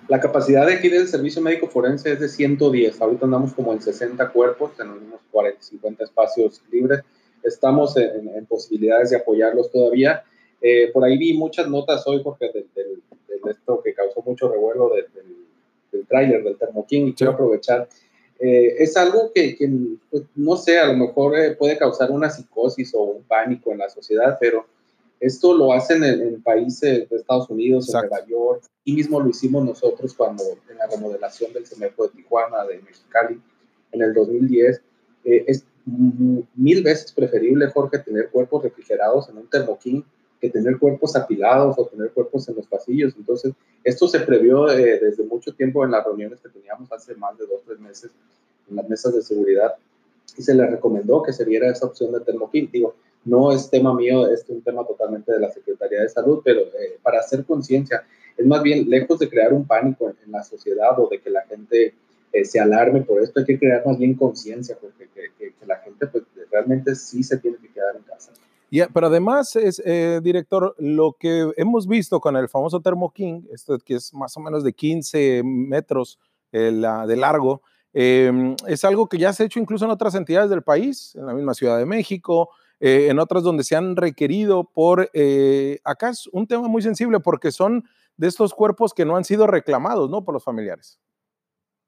La 0.07 0.21
capacidad 0.21 0.65
de 0.65 0.75
aquí 0.75 0.87
del 0.87 1.05
servicio 1.09 1.41
médico 1.41 1.67
forense 1.67 2.13
es 2.13 2.21
de 2.21 2.29
110. 2.29 3.01
Ahorita 3.01 3.25
andamos 3.25 3.53
como 3.53 3.73
en 3.73 3.81
60 3.81 4.29
cuerpos, 4.29 4.71
tenemos 4.77 5.01
unos 5.01 5.19
40, 5.31 5.61
50 5.61 6.05
espacios 6.05 6.61
libres. 6.71 7.01
Estamos 7.43 7.97
en, 7.97 8.45
posibilidades 8.45 9.09
de 9.09 9.17
apoyarlos 9.17 9.69
todavía. 9.69 10.23
Eh, 10.61 10.91
por 10.93 11.03
ahí 11.03 11.17
vi 11.17 11.33
muchas 11.33 11.67
notas 11.67 12.07
hoy, 12.07 12.23
porque 12.23 12.53
del, 12.53 13.03
esto 13.49 13.81
que 13.83 13.93
causó 13.93 14.21
mucho 14.21 14.47
revuelo 14.47 14.91
del, 14.91 15.07
del 15.95 16.07
tráiler 16.07 16.43
del 16.43 16.57
Thermo 16.57 16.85
King, 16.85 17.07
y 17.07 17.13
quiero 17.13 17.33
aprovechar. 17.33 17.87
Eh, 18.39 18.75
es 18.79 18.97
algo 18.97 19.31
que, 19.33 19.57
pues, 20.09 20.23
no 20.35 20.57
sé, 20.57 20.77
a 20.77 20.87
lo 20.87 20.97
mejor 20.97 21.37
eh, 21.37 21.55
puede 21.55 21.77
causar 21.77 22.11
una 22.11 22.29
psicosis 22.29 22.93
o 22.93 23.03
un 23.03 23.23
pánico 23.23 23.71
en 23.71 23.77
la 23.77 23.89
sociedad, 23.89 24.37
pero 24.39 24.65
esto 25.19 25.53
lo 25.53 25.71
hacen 25.71 26.03
en, 26.03 26.41
países 26.43 27.09
de 27.09 27.15
Estados 27.15 27.49
Unidos, 27.49 27.87
en 27.93 28.01
Nueva 28.01 28.25
York, 28.27 28.63
y 28.83 28.93
mismo 28.93 29.19
lo 29.19 29.29
hicimos 29.29 29.65
nosotros 29.65 30.13
cuando 30.13 30.43
en 30.69 30.77
la 30.77 30.87
remodelación 30.87 31.53
del 31.53 31.65
CEMEFO 31.65 32.07
de 32.07 32.13
Tijuana, 32.13 32.65
de 32.65 32.81
Mexicali, 32.81 33.41
en 33.91 34.01
el 34.01 34.13
2010. 34.13 34.81
Eh, 35.23 35.45
es 35.47 35.65
mil 36.55 36.83
veces 36.83 37.11
preferible, 37.13 37.67
Jorge, 37.67 37.99
tener 37.99 38.29
cuerpos 38.29 38.63
refrigerados 38.63 39.29
en 39.29 39.37
un 39.37 39.49
termoquín 39.49 40.03
que 40.45 40.59
tener 40.59 40.77
cuerpos 40.77 41.15
apilados 41.15 41.75
o 41.77 41.85
tener 41.85 42.11
cuerpos 42.11 42.47
en 42.49 42.55
los 42.55 42.67
pasillos. 42.67 43.13
Entonces, 43.17 43.53
esto 43.83 44.07
se 44.07 44.19
previó 44.19 44.69
eh, 44.69 44.99
desde 44.99 45.23
mucho 45.23 45.53
tiempo 45.53 45.83
en 45.83 45.91
las 45.91 46.05
reuniones 46.05 46.39
que 46.39 46.49
teníamos 46.49 46.91
hace 46.91 47.15
más 47.15 47.37
de 47.37 47.45
dos, 47.45 47.61
tres 47.65 47.79
meses 47.79 48.11
en 48.69 48.75
las 48.75 48.87
mesas 48.89 49.13
de 49.13 49.21
seguridad 49.21 49.75
y 50.37 50.41
se 50.41 50.53
le 50.53 50.65
recomendó 50.67 51.21
que 51.23 51.33
se 51.33 51.45
viera 51.45 51.69
esa 51.69 51.85
opción 51.85 52.11
de 52.11 52.19
termoquín. 52.19 52.69
Digo, 52.71 52.95
no 53.23 53.51
es 53.51 53.69
tema 53.69 53.93
mío, 53.93 54.27
es 54.27 54.45
un 54.49 54.61
tema 54.61 54.85
totalmente 54.85 55.31
de 55.31 55.39
la 55.39 55.51
Secretaría 55.51 56.01
de 56.01 56.09
Salud, 56.09 56.41
pero 56.43 56.61
eh, 56.61 56.99
para 57.01 57.19
hacer 57.19 57.45
conciencia, 57.45 58.03
es 58.37 58.45
más 58.45 58.61
bien 58.61 58.89
lejos 58.89 59.19
de 59.19 59.29
crear 59.29 59.53
un 59.53 59.65
pánico 59.65 60.09
en, 60.09 60.31
la 60.31 60.43
sociedad 60.43 60.99
o 60.99 61.07
de 61.09 61.19
que 61.19 61.29
la 61.29 61.41
gente 61.43 61.93
eh, 62.33 62.45
se 62.45 62.59
alarme 62.59 63.01
por 63.01 63.21
esto, 63.21 63.39
hay 63.39 63.45
que 63.45 63.57
crear 63.57 63.85
más 63.85 63.97
bien 63.97 64.15
conciencia, 64.15 64.77
porque 64.79 65.07
que, 65.07 65.53
la 65.65 65.77
gente 65.77 66.05
pues, 66.07 66.23
realmente 66.51 66.95
sí 66.95 67.23
se 67.23 67.37
tiene 67.37 67.57
que 67.57 67.69
quedar 67.69 67.95
en 67.95 68.03
casa. 68.03 68.31
Pero 68.93 69.07
además, 69.07 69.55
es, 69.55 69.81
eh, 69.85 70.19
director, 70.23 70.75
lo 70.77 71.15
que 71.19 71.51
hemos 71.57 71.87
visto 71.87 72.19
con 72.19 72.35
el 72.35 72.49
famoso 72.49 72.81
Thermo 72.81 73.11
King, 73.11 73.43
esto 73.51 73.77
que 73.79 73.95
es 73.95 74.13
más 74.13 74.35
o 74.37 74.39
menos 74.39 74.63
de 74.63 74.73
15 74.73 75.41
metros 75.43 76.19
eh, 76.51 76.71
de 77.07 77.15
largo, 77.15 77.61
em, 77.93 78.55
es 78.67 78.83
algo 78.83 79.07
que 79.07 79.17
ya 79.17 79.33
se 79.33 79.43
ha 79.43 79.45
hecho 79.45 79.59
incluso 79.59 79.85
en 79.85 79.91
otras 79.91 80.15
entidades 80.15 80.49
del 80.49 80.63
país, 80.63 81.15
en 81.15 81.25
la 81.25 81.33
misma 81.33 81.53
Ciudad 81.53 81.77
de 81.77 81.85
México, 81.85 82.49
eh, 82.79 83.07
en 83.09 83.19
otras 83.19 83.43
donde 83.43 83.63
se 83.63 83.75
han 83.75 83.95
requerido 83.95 84.63
por, 84.65 85.09
acá 85.83 86.09
es 86.09 86.27
un 86.31 86.45
tema 86.45 86.67
muy 86.67 86.81
sensible 86.81 87.19
porque 87.19 87.51
son 87.51 87.85
de 88.17 88.27
estos 88.27 88.53
cuerpos 88.53 88.93
que 88.93 89.05
no 89.05 89.15
han 89.15 89.23
sido 89.23 89.47
reclamados, 89.47 90.09
¿no? 90.09 90.23
Por 90.23 90.33
los 90.33 90.43
familiares. 90.43 90.99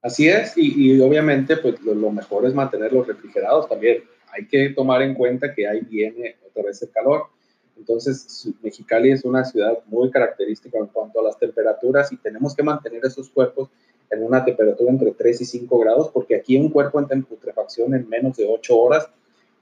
Así 0.01 0.27
es, 0.27 0.53
y, 0.55 0.99
obviamente 1.01 1.57
pues 1.57 1.81
lo, 1.81 2.11
mejor 2.11 2.45
es 2.45 2.53
mantenerlos 2.53 3.07
refrigerados 3.07 3.67
también. 3.67 4.03
Hay 4.37 4.47
que 4.47 4.69
tomar 4.69 5.01
en 5.01 5.15
cuenta 5.15 5.53
que 5.53 5.67
ahí 5.67 5.81
viene 5.81 6.35
otra 6.47 6.63
vez 6.63 6.81
el 6.83 6.91
calor. 6.91 7.23
Entonces, 7.75 8.49
Mexicali 8.61 9.11
es 9.11 9.23
una 9.23 9.43
ciudad 9.43 9.79
muy 9.87 10.11
característica 10.11 10.77
en 10.77 10.87
cuanto 10.87 11.19
a 11.19 11.23
las 11.23 11.37
temperaturas 11.37 12.11
y 12.11 12.17
tenemos 12.17 12.55
que 12.55 12.63
mantener 12.63 13.03
esos 13.05 13.29
cuerpos 13.29 13.69
en 14.09 14.23
una 14.23 14.45
temperatura 14.45 14.91
entre 14.91 15.11
3 15.11 15.41
y 15.41 15.45
5 15.45 15.79
grados, 15.79 16.09
porque 16.13 16.35
aquí 16.35 16.57
un 16.57 16.69
cuerpo 16.69 16.99
entra 16.99 17.15
en 17.15 17.23
putrefacción 17.23 17.93
en 17.93 18.07
menos 18.07 18.37
de 18.37 18.45
8 18.47 18.77
horas 18.77 19.09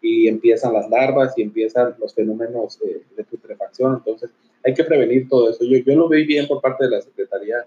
y 0.01 0.27
empiezan 0.27 0.73
las 0.73 0.89
larvas 0.89 1.37
y 1.37 1.41
empiezan 1.41 1.95
los 1.99 2.13
fenómenos 2.13 2.79
eh, 2.85 3.01
de 3.15 3.23
putrefacción. 3.23 3.95
Entonces, 3.95 4.29
hay 4.63 4.73
que 4.73 4.83
prevenir 4.83 5.27
todo 5.27 5.49
eso. 5.49 5.63
Yo, 5.63 5.77
yo 5.77 5.95
lo 5.95 6.09
veo 6.09 6.25
bien 6.25 6.47
por 6.47 6.61
parte 6.61 6.85
de 6.85 6.91
la 6.91 7.01
Secretaría 7.01 7.65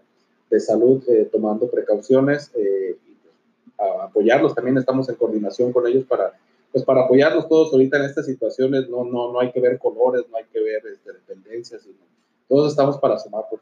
de 0.50 0.60
Salud, 0.60 1.02
eh, 1.08 1.28
tomando 1.30 1.70
precauciones 1.70 2.52
eh, 2.54 2.96
y 3.06 3.14
pues, 3.14 3.34
apoyarlos. 4.02 4.54
También 4.54 4.78
estamos 4.78 5.08
en 5.08 5.16
coordinación 5.16 5.72
con 5.72 5.86
ellos 5.86 6.04
para 6.04 6.32
pues 6.78 6.87
para 6.87 7.04
apoyarnos 7.04 7.49
todos 7.49 7.73
ahorita 7.73 7.97
en 7.99 8.04
estas 8.04 8.26
situaciones, 8.26 8.88
no, 8.88 9.04
no, 9.04 9.32
no 9.32 9.40
hay 9.40 9.50
que 9.50 9.61
ver 9.61 9.78
colores, 9.78 10.25
no 10.30 10.37
hay 10.37 10.44
que 10.52 10.61
ver 10.61 10.82
este, 10.92 11.12
dependencias, 11.12 11.82
sino 11.82 11.99
todos 12.49 12.70
estamos 12.70 12.99
para 12.99 13.18
sumar. 13.18 13.44
Por 13.50 13.61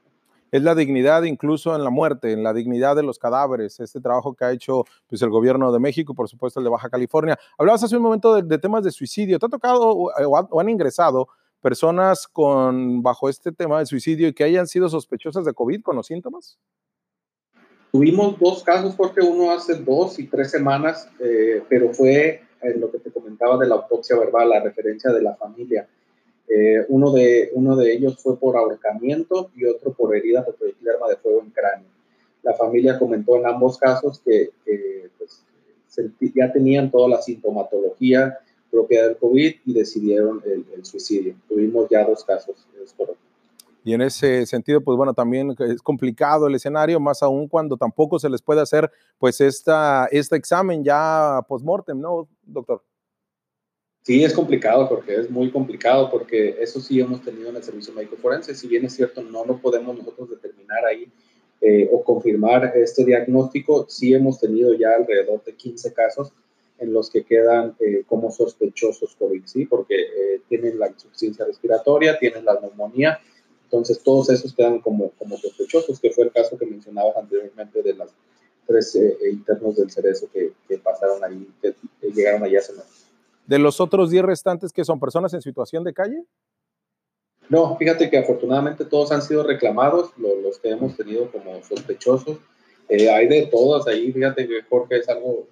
es 0.53 0.63
la 0.63 0.75
dignidad 0.75 1.25
incluso 1.25 1.75
en 1.75 1.83
la 1.83 1.91
muerte, 1.91 2.33
en 2.33 2.43
la 2.43 2.53
dignidad 2.53 2.95
de 2.95 3.03
los 3.03 3.19
cadáveres, 3.19 3.81
este 3.81 4.01
trabajo 4.01 4.35
que 4.35 4.45
ha 4.45 4.53
hecho 4.53 4.85
pues, 5.09 5.21
el 5.23 5.31
gobierno 5.31 5.73
de 5.73 5.81
México, 5.81 6.15
por 6.15 6.29
supuesto 6.29 6.61
el 6.61 6.65
de 6.65 6.71
Baja 6.71 6.89
California. 6.89 7.39
Hablabas 7.59 7.83
hace 7.83 7.97
un 7.97 8.03
momento 8.03 8.41
de, 8.41 8.59
temas 8.59 8.85
de 8.85 8.93
suicidio, 8.93 9.39
¿te 9.39 9.47
ha 9.47 9.49
tocado 9.49 9.91
o, 9.91 10.61
han 10.61 10.69
ingresado 10.69 11.29
personas 11.61 12.29
con, 12.29 13.03
bajo 13.03 13.29
este 13.29 13.51
tema 13.51 13.81
de 13.81 13.87
suicidio 13.87 14.29
y 14.29 14.35
que 14.35 14.45
hayan 14.45 14.67
sido 14.67 14.89
sospechosas 14.89 15.45
de 15.45 15.53
COVID 15.53 15.83
con 15.83 15.97
los 15.97 16.07
síntomas? 16.07 16.59
Tuvimos 17.91 18.39
dos 18.39 18.63
casos, 18.63 18.95
porque 18.95 19.21
uno 19.21 19.51
hace 19.51 19.75
dos 19.75 20.19
y 20.19 20.27
tres 20.27 20.51
semanas, 20.51 21.09
eh, 21.19 21.63
pero 21.69 21.93
fue 21.93 22.46
en 22.71 22.81
lo 22.81 22.91
que 22.91 22.99
te 22.99 23.11
comentaba 23.11 23.59
de 23.59 23.67
la 23.67 23.77
autopsia 23.77 24.19
verbal, 24.19 24.51
la 24.51 24.61
referencia 24.61 25.13
de 25.13 25.23
la 25.23 25.35
familia. 25.35 25.89
Eh, 26.49 26.85
uno, 26.89 27.11
de, 27.13 27.51
uno 27.55 27.77
de 27.77 27.93
ellos 27.93 28.19
fue 28.23 28.39
por 28.39 28.57
ahorcamiento 28.57 29.51
y 29.57 29.65
otro 29.65 29.93
por 29.93 30.17
herida 30.17 30.45
por 30.45 30.55
proyectil 30.55 30.91
arma 30.91 31.09
de 31.09 31.17
fuego 31.17 31.43
en 31.43 31.51
cráneo. 31.51 31.89
La 32.43 32.55
familia 32.55 32.99
comentó 32.99 33.37
en 33.37 33.47
ambos 33.47 33.79
casos 33.79 34.21
que, 34.25 34.51
pues, 35.19 35.43
ya 36.35 36.53
tenían 36.53 36.91
toda 36.91 37.09
la 37.09 37.23
sintomatología 37.23 38.39
propia 38.71 39.07
del 39.07 39.17
COVID 39.17 39.55
y 39.65 39.73
decidieron 39.73 40.43
el, 40.45 40.65
el 40.75 40.85
suicidio. 40.85 41.35
Tuvimos 41.49 41.89
ya 41.91 42.05
dos 42.05 42.25
casos, 42.25 42.67
es 42.83 42.93
correcto. 42.93 43.26
Y 43.87 43.95
en 43.95 44.01
ese 44.01 44.45
sentido, 44.47 44.81
pues 44.81 44.97
bueno, 44.97 45.15
también 45.15 45.55
es 45.61 45.81
complicado 45.81 46.49
el 46.49 46.57
escenario, 46.57 46.99
más 46.99 47.23
aún 47.23 47.47
cuando 47.47 47.77
tampoco 47.77 48.19
se 48.19 48.29
les 48.29 48.43
puede 48.43 48.61
hacer 48.61 48.91
pues 49.17 49.41
esta, 49.41 50.09
este 50.11 50.35
examen 50.35 50.83
ya 50.83 51.39
post-mortem, 51.49 52.01
¿no, 52.01 52.29
doctor? 52.43 52.83
Sí, 54.03 54.25
es 54.25 54.33
complicado 54.33 54.89
porque 54.89 55.15
es 55.15 55.31
muy 55.31 55.53
complicado 55.53 56.11
porque 56.11 56.57
eso 56.61 56.81
sí 56.81 56.99
hemos 56.99 57.23
tenido 57.23 57.49
en 57.49 57.55
el 57.55 57.63
servicio 57.63 57.95
médico 57.95 58.17
forense. 58.17 58.57
Si 58.57 58.67
bien 58.67 58.85
es 58.85 58.95
cierto, 58.97 59.23
no 59.23 59.45
lo 59.45 59.59
podemos 59.59 59.97
nosotros 59.97 60.31
determinar 60.31 60.85
ahí 60.85 61.09
eh, 61.61 61.89
o 61.93 62.03
confirmar 62.03 62.73
este 62.75 63.05
diagnóstico, 63.05 63.87
sí 63.89 64.13
hemos 64.13 64.41
tenido 64.41 64.75
ya 64.75 64.97
alrededor 64.97 65.45
de 65.45 65.55
15 65.55 65.93
casos 65.93 66.33
en 66.81 66.93
los 66.93 67.09
que 67.09 67.23
quedan 67.23 67.77
eh, 67.79 68.03
como 68.09 68.33
sospechosos 68.33 69.15
COVID, 69.15 69.45
¿sí? 69.45 69.65
Porque 69.65 69.95
eh, 69.95 70.41
tienen 70.49 70.77
la 70.77 70.89
insuficiencia 70.89 71.45
respiratoria, 71.45 72.19
tienen 72.19 72.45
la 72.45 72.59
neumonía 72.61 73.21
entonces, 73.67 74.01
todos 74.01 74.31
esos 74.31 74.55
quedan 74.55 74.81
como, 74.81 75.11
como 75.19 75.37
sospechosos, 75.37 75.99
que 75.99 76.11
fue 76.11 76.25
el 76.25 76.33
caso 76.33 76.57
que 76.57 76.67
mencionabas 76.67 77.17
anteriormente 77.17 77.83
de 77.83 77.95
las 77.95 78.11
tres 78.65 78.95
eh, 78.95 79.19
eh, 79.21 79.31
internos 79.31 79.75
del 79.75 79.91
cerezo 79.91 80.29
que, 80.33 80.53
que, 80.69 80.79
pasaron 80.79 81.23
ahí, 81.25 81.49
que, 81.61 81.75
llegaron 82.15 82.45
allá 82.45 82.61
hace 82.61 82.75
¿De 83.45 83.59
los 83.59 83.81
otros 83.81 84.11
10 84.11 84.25
restantes 84.25 84.73
que 84.73 84.85
son 84.85 85.01
personas 85.01 85.35
en 85.35 85.43
situación 85.43 85.83
de 85.83 85.93
calle? 85.93 86.23
No, 87.49 87.77
fíjate 87.77 88.09
que 88.09 88.19
afortunadamente 88.19 88.85
todos 88.85 89.11
han 89.11 89.23
sido 89.23 89.43
reclamados, 89.43 90.11
los, 90.17 90.59
que 90.59 90.71
hemos 90.71 90.97
tenido 90.97 91.31
como 91.33 91.61
sospechosos. 91.65 92.39
Eh, 92.89 93.11
hay 93.11 93.27
de 93.27 93.47
todas 93.47 93.89
ahí, 93.89 94.13
fíjate 94.13 94.47
que 94.47 94.63
Jorge 94.63 94.99
es 94.99 95.09
algo 95.09 95.49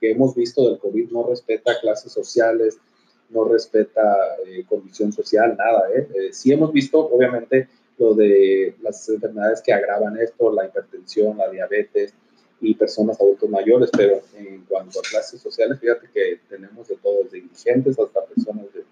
que 0.00 0.10
hemos 0.10 0.34
visto 0.34 0.68
del 0.68 0.78
COVID, 0.78 1.10
no 1.10 1.26
respeta 1.26 1.78
clases 1.80 2.12
sociales, 2.12 2.78
no 3.32 3.44
respeta 3.44 4.36
eh, 4.46 4.64
condición 4.68 5.12
social, 5.12 5.56
nada. 5.56 5.88
¿eh? 5.94 6.08
¿eh? 6.14 6.32
sí 6.32 6.52
hemos 6.52 6.72
visto, 6.72 6.98
obviamente, 6.98 7.68
lo 7.98 8.14
de 8.14 8.76
las 8.82 9.08
enfermedades 9.08 9.62
que 9.62 9.72
agravan 9.72 10.16
esto, 10.18 10.52
la 10.52 10.66
hipertensión, 10.66 11.38
la 11.38 11.50
diabetes 11.50 12.14
y 12.60 12.74
personas 12.74 13.20
adultos 13.20 13.48
mayores, 13.50 13.90
pero 13.96 14.20
en 14.36 14.64
cuanto 14.64 15.00
a 15.00 15.02
clases 15.02 15.40
sociales, 15.40 15.80
fíjate 15.80 16.08
que 16.12 16.40
tenemos 16.48 16.88
de 16.88 16.96
todos, 16.96 17.30
de 17.30 17.38
indigentes 17.38 17.98
hasta 17.98 18.24
personas 18.24 18.72
de 18.72 18.84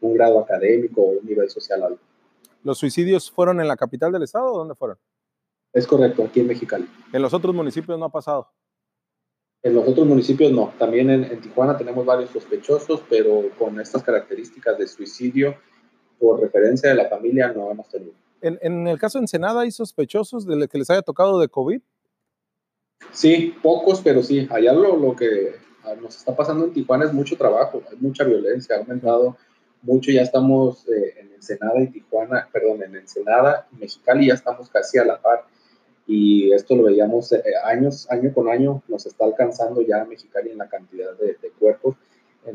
un 0.00 0.14
grado 0.14 0.38
académico 0.40 1.02
o 1.02 1.10
un 1.18 1.26
nivel 1.26 1.50
social 1.50 1.82
alto. 1.82 2.00
¿Los 2.62 2.78
suicidios 2.78 3.30
fueron 3.30 3.60
en 3.60 3.68
la 3.68 3.76
capital 3.76 4.12
del 4.12 4.22
estado 4.22 4.52
o 4.52 4.58
dónde 4.58 4.74
fueron? 4.74 4.98
Es 5.72 5.86
correcto, 5.86 6.24
aquí 6.24 6.40
en 6.40 6.46
Mexicali. 6.46 6.88
¿En 7.12 7.22
los 7.22 7.34
otros 7.34 7.54
municipios 7.54 7.98
no 7.98 8.06
ha 8.06 8.12
pasado? 8.12 8.48
En 9.66 9.74
los 9.74 9.88
otros 9.88 10.06
municipios 10.06 10.52
no. 10.52 10.72
También 10.78 11.10
en, 11.10 11.40
Tijuana 11.40 11.76
tenemos 11.76 12.06
varios 12.06 12.30
sospechosos, 12.30 13.02
pero 13.10 13.50
con 13.58 13.80
estas 13.80 14.04
características 14.04 14.78
de 14.78 14.86
suicidio 14.86 15.56
por 16.20 16.40
referencia 16.40 16.88
de 16.88 16.94
la 16.94 17.08
familia 17.08 17.52
no 17.52 17.72
hemos 17.72 17.88
tenido. 17.88 18.12
¿En, 18.40 18.86
el 18.86 18.96
caso 18.96 19.18
de 19.18 19.24
Ensenada 19.24 19.62
hay 19.62 19.72
sospechosos 19.72 20.46
de 20.46 20.68
que 20.68 20.78
les 20.78 20.88
haya 20.88 21.02
tocado 21.02 21.40
de 21.40 21.48
COVID? 21.48 21.80
Sí, 23.10 23.56
pocos, 23.60 24.00
pero 24.02 24.22
sí. 24.22 24.46
Allá 24.52 24.72
lo, 24.72 24.96
lo 24.96 25.16
que 25.16 25.56
nos 26.00 26.16
está 26.16 26.36
pasando 26.36 26.66
en 26.66 26.72
Tijuana 26.72 27.06
es 27.06 27.12
mucho 27.12 27.36
trabajo, 27.36 27.82
hay 27.90 27.96
mucha 27.96 28.22
violencia, 28.22 28.76
ha 28.76 28.78
aumentado 28.78 29.36
mucho. 29.82 30.12
Ya 30.12 30.22
estamos 30.22 30.86
eh, 30.86 31.14
en 31.18 31.32
Ensenada 31.34 31.80
y 31.80 31.88
Tijuana, 31.88 32.48
perdón, 32.52 32.84
en 32.84 32.94
Ensenada 32.94 33.66
y 33.72 33.80
Mexicali 33.80 34.28
ya 34.28 34.34
estamos 34.34 34.70
casi 34.70 34.98
a 34.98 35.04
la 35.04 35.20
par 35.20 35.44
y 36.06 36.52
esto 36.52 36.76
lo 36.76 36.84
veíamos 36.84 37.32
eh, 37.32 37.42
años, 37.64 38.06
año 38.10 38.32
con 38.32 38.48
año, 38.48 38.82
nos 38.88 39.06
está 39.06 39.24
alcanzando 39.24 39.82
ya 39.82 40.04
Mexicali 40.04 40.50
en 40.50 40.58
la 40.58 40.68
cantidad 40.68 41.16
de, 41.18 41.36
cuerpos. 41.58 41.96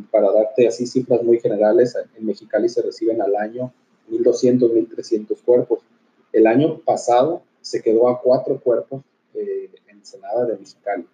para 0.10 0.32
darte 0.32 0.68
así 0.68 0.86
cifras 0.86 1.22
muy 1.24 1.40
generales, 1.40 1.98
en 2.16 2.26
Mexicali 2.26 2.70
se 2.70 2.82
reciben 2.82 3.22
al 3.22 3.36
año 3.36 3.74
1.200, 4.10 4.72
1.300 4.72 5.42
cuerpos. 5.44 5.80
El 6.32 6.48
año 6.48 6.80
pasado 6.80 7.44
se 7.62 7.82
quedó 7.82 8.08
a 8.08 8.22
cuatro 8.22 8.60
cuerpos 8.60 9.04
eh, 9.34 9.70
en 9.88 10.06
Senada 10.06 10.46
de 10.46 10.58
Mexicali 10.58 11.06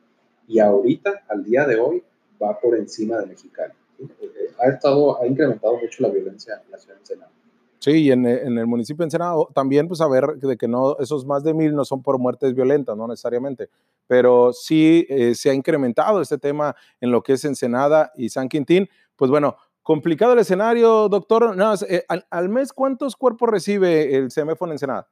y 0.47 0.59
ahorita, 0.59 1.23
al 1.27 1.43
día 1.43 1.65
de 1.65 1.79
hoy, 1.79 2.03
va 2.41 2.59
por 2.59 2.77
encima 2.77 3.17
de 3.17 3.25
Mexicali. 3.25 3.73
Eh, 3.99 4.51
ha, 4.59 4.69
estado, 4.69 5.19
ha 5.21 5.25
incrementado 5.25 5.77
mucho 5.77 6.03
la 6.03 6.09
violencia 6.09 6.61
en 6.63 6.71
la 6.71 6.77
ciudad 6.77 6.95
de 6.95 7.01
Ensenada. 7.01 7.31
Sí, 7.79 7.91
y 7.91 8.11
en, 8.11 8.25
en, 8.25 8.57
el 8.57 8.65
municipio 8.65 9.03
de 9.03 9.05
Ensenada 9.05 9.35
también 9.53 9.87
pues 9.87 9.99
saber 9.99 10.25
de 10.37 10.57
que 10.57 10.67
no, 10.67 10.97
esos 10.97 11.25
más 11.25 11.43
de 11.43 11.53
mil 11.53 11.75
no 11.75 11.85
son 11.85 12.01
por 12.01 12.17
muertes 12.17 12.55
violentas, 12.55 12.97
no 12.97 13.07
necesariamente, 13.07 13.69
pero 14.07 14.51
sí 14.51 15.05
eh, 15.09 15.35
se 15.35 15.51
ha 15.51 15.53
incrementado 15.53 16.21
este 16.21 16.39
tema 16.39 16.75
en 16.99 17.11
lo 17.11 17.21
que 17.21 17.33
es 17.33 17.45
Ensenada 17.45 18.11
y 18.15 18.29
San 18.29 18.49
Quintín. 18.49 18.89
Pues 19.15 19.29
bueno, 19.29 19.57
complicado 19.83 20.33
el 20.33 20.39
escenario, 20.39 21.07
doctor. 21.07 21.55
No, 21.55 21.73
eh, 21.87 22.05
al, 22.29 22.49
mes, 22.49 22.73
¿cuántos 22.73 23.15
cuerpos 23.15 23.49
recibe 23.49 24.15
el 24.15 24.29
CMF 24.29 24.61
en 24.63 24.71
Ensenada? 24.71 25.07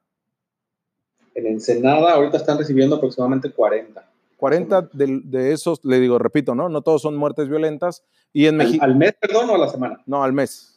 En 1.34 1.46
Ensenada 1.46 2.14
ahorita 2.14 2.38
están 2.38 2.58
recibiendo 2.58 2.96
aproximadamente 2.96 3.52
40. 3.52 4.10
40 4.36 4.82
de, 4.92 5.20
de, 5.24 5.52
esos, 5.52 5.84
le 5.84 5.98
digo, 6.00 6.18
repito, 6.18 6.54
¿no? 6.54 6.68
No 6.68 6.82
todos 6.82 7.02
son 7.02 7.16
muertes 7.16 7.48
violentas. 7.48 8.04
Y 8.32 8.46
en 8.46 8.56
México. 8.56 8.84
¿Al 8.84 8.96
mes, 8.96 9.14
perdón, 9.20 9.48
o 9.50 9.54
a 9.54 9.58
la 9.58 9.68
semana? 9.68 10.02
No, 10.04 10.22
al 10.22 10.32
mes. 10.32 10.75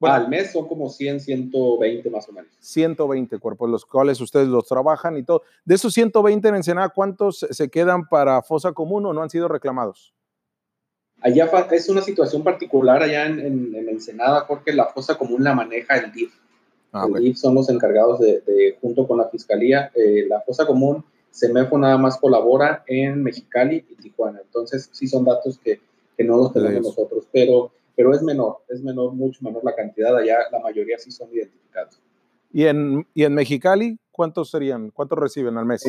Bueno, 0.00 0.14
al 0.14 0.28
mes 0.28 0.52
son 0.52 0.68
como 0.68 0.88
100, 0.88 1.20
120 1.20 2.10
más 2.10 2.28
o 2.28 2.32
menos. 2.32 2.50
120 2.60 3.38
cuerpos, 3.38 3.68
los 3.68 3.84
cuales 3.84 4.20
ustedes 4.20 4.46
los 4.46 4.66
trabajan 4.66 5.16
y 5.16 5.24
todo. 5.24 5.42
De 5.64 5.74
esos 5.74 5.92
120 5.92 6.46
en 6.46 6.54
Ensenada, 6.54 6.88
¿cuántos 6.90 7.46
se 7.50 7.68
quedan 7.68 8.06
para 8.08 8.40
fosa 8.42 8.72
común 8.72 9.06
o 9.06 9.12
no 9.12 9.22
han 9.22 9.30
sido 9.30 9.48
reclamados? 9.48 10.14
Allá 11.20 11.50
es 11.72 11.88
una 11.88 12.00
situación 12.00 12.44
particular 12.44 13.02
allá 13.02 13.26
en, 13.26 13.40
en, 13.40 13.88
Ensenada 13.88 14.46
porque 14.46 14.72
la 14.72 14.86
fosa 14.86 15.16
común 15.18 15.42
la 15.42 15.52
maneja 15.52 15.96
el 15.96 16.12
DIF. 16.12 16.32
Ah, 16.92 17.08
el 17.12 17.20
DIF 17.20 17.36
son 17.36 17.56
los 17.56 17.68
encargados 17.68 18.20
de, 18.20 18.78
junto 18.80 19.06
con 19.06 19.18
la 19.18 19.28
fiscalía, 19.28 19.90
eh, 19.96 20.26
la 20.28 20.40
fosa 20.42 20.64
común, 20.64 21.04
CEMEFO 21.32 21.76
nada 21.76 21.98
más 21.98 22.18
colabora 22.18 22.84
en 22.86 23.20
Mexicali 23.22 23.84
y 23.90 23.96
Tijuana. 23.96 24.40
Entonces, 24.44 24.88
sí 24.92 25.08
son 25.08 25.24
datos 25.24 25.58
que, 25.58 25.80
que 26.16 26.22
no 26.22 26.36
los 26.36 26.52
tenemos 26.52 26.82
nosotros, 26.82 27.24
pero 27.32 27.72
pero 27.98 28.14
es 28.14 28.22
menor, 28.22 28.58
es 28.68 28.80
menor, 28.80 29.12
mucho 29.12 29.40
menor 29.42 29.64
la 29.64 29.74
cantidad, 29.74 30.16
allá 30.16 30.36
la 30.52 30.60
mayoría 30.60 30.96
sí 30.98 31.10
son 31.10 31.30
identificados. 31.32 32.00
¿Y 32.52 32.64
en, 32.64 33.04
y 33.12 33.24
en 33.24 33.34
Mexicali 33.34 33.98
cuántos 34.12 34.52
serían? 34.52 34.92
¿Cuántos 34.92 35.18
reciben 35.18 35.58
al 35.58 35.66
mes? 35.66 35.82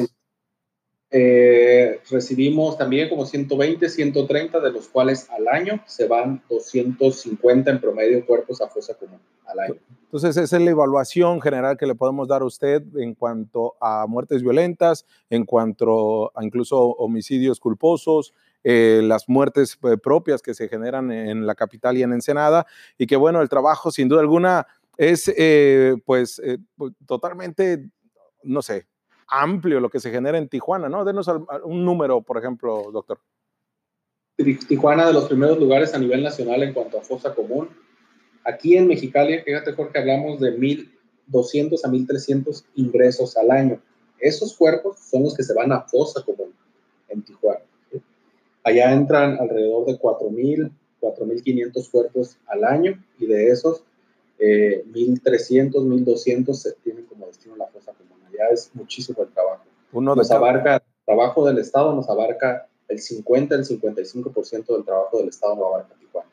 Eh, 1.11 1.99
recibimos 2.09 2.79
también 2.79 3.09
como 3.09 3.27
120, 3.27 3.87
130, 3.87 4.59
de 4.59 4.71
los 4.71 4.87
cuales 4.87 5.29
al 5.29 5.47
año 5.47 5.83
se 5.85 6.07
van 6.07 6.41
250 6.49 7.69
en 7.69 7.79
promedio 7.79 8.25
cuerpos 8.25 8.59
a 8.59 8.67
fosa 8.67 8.95
común 8.95 9.19
al 9.45 9.59
año. 9.59 9.75
Entonces, 10.05 10.35
esa 10.35 10.57
es 10.57 10.63
la 10.63 10.71
evaluación 10.71 11.39
general 11.41 11.77
que 11.77 11.85
le 11.85 11.93
podemos 11.93 12.27
dar 12.27 12.41
a 12.41 12.45
usted 12.45 12.81
en 12.97 13.13
cuanto 13.13 13.75
a 13.79 14.07
muertes 14.07 14.41
violentas, 14.41 15.05
en 15.29 15.45
cuanto 15.45 16.35
a 16.35 16.43
incluso 16.43 16.79
homicidios 16.79 17.59
culposos, 17.59 18.33
eh, 18.63 19.01
las 19.03 19.29
muertes 19.29 19.77
eh, 19.83 19.97
propias 19.97 20.41
que 20.41 20.53
se 20.53 20.67
generan 20.67 21.11
en 21.11 21.45
la 21.45 21.55
capital 21.55 21.97
y 21.97 22.03
en 22.03 22.13
Ensenada, 22.13 22.65
y 22.97 23.07
que 23.07 23.15
bueno, 23.15 23.41
el 23.41 23.49
trabajo 23.49 23.91
sin 23.91 24.09
duda 24.09 24.21
alguna 24.21 24.67
es 24.97 25.31
pues, 26.05 26.41
pues 26.75 26.93
totalmente, 27.05 27.85
no 28.43 28.61
sé, 28.61 28.85
amplio 29.29 29.79
lo 29.79 29.89
que 29.89 29.99
se 29.99 30.11
genera 30.11 30.37
en 30.37 30.49
Tijuana, 30.49 30.89
¿no? 30.89 31.05
Denos 31.05 31.29
un 31.63 31.85
número, 31.85 32.21
por 32.21 32.37
ejemplo, 32.37 32.89
doctor. 32.91 33.19
Tijuana 34.67 35.05
de 35.07 35.13
los 35.13 35.25
primeros 35.25 35.59
lugares 35.59 35.93
a 35.93 35.99
nivel 35.99 36.23
nacional 36.23 36.63
en 36.63 36.73
cuanto 36.73 36.97
a 36.97 37.01
fosa 37.01 37.33
común. 37.35 37.69
Aquí 38.45 38.77
en 38.77 38.87
Mexicali, 38.87 39.39
fíjate 39.41 39.73
Jorge, 39.73 39.99
hablamos 39.99 40.39
de 40.39 40.57
1.200 40.57 41.83
a 41.83 41.89
1.300 41.89 42.63
ingresos 42.75 43.35
al 43.35 43.51
año. 43.51 43.81
Esos 44.17 44.55
cuerpos 44.55 44.97
son 44.99 45.23
los 45.23 45.35
que 45.35 45.43
se 45.43 45.53
van 45.53 45.71
a 45.71 45.81
fosa 45.81 46.23
común 46.23 46.53
en 47.09 47.21
Tijuana. 47.21 47.68
Allá 48.63 48.93
entran 48.93 49.37
alrededor 49.39 49.85
de 49.85 49.99
4.000, 49.99 50.71
4.500 51.01 51.91
cuerpos 51.91 52.37
al 52.47 52.63
año 52.63 53.03
y 53.17 53.25
de 53.25 53.49
esos 53.49 53.83
eh, 54.37 54.83
1.300, 54.91 55.71
1.200 55.71 56.53
se 56.53 56.73
tienen 56.83 57.05
como 57.05 57.27
destino 57.27 57.55
la 57.55 57.67
fosa 57.67 57.93
común 57.93 58.19
es 58.51 58.71
muchísimo 58.73 59.23
el 59.23 59.29
trabajo. 59.29 59.63
Uno 59.91 60.15
nos 60.15 60.31
abarca, 60.31 60.75
el 60.75 60.81
trabajo 61.05 61.45
del 61.45 61.57
Estado 61.57 61.93
nos 61.93 62.09
abarca 62.09 62.67
el 62.87 62.99
50, 62.99 63.55
el 63.55 63.65
55% 63.65 64.65
del 64.67 64.85
trabajo 64.85 65.17
del 65.17 65.29
Estado 65.29 65.55
no 65.55 65.65
abarca 65.65 65.95
Tijuana. 65.95 66.29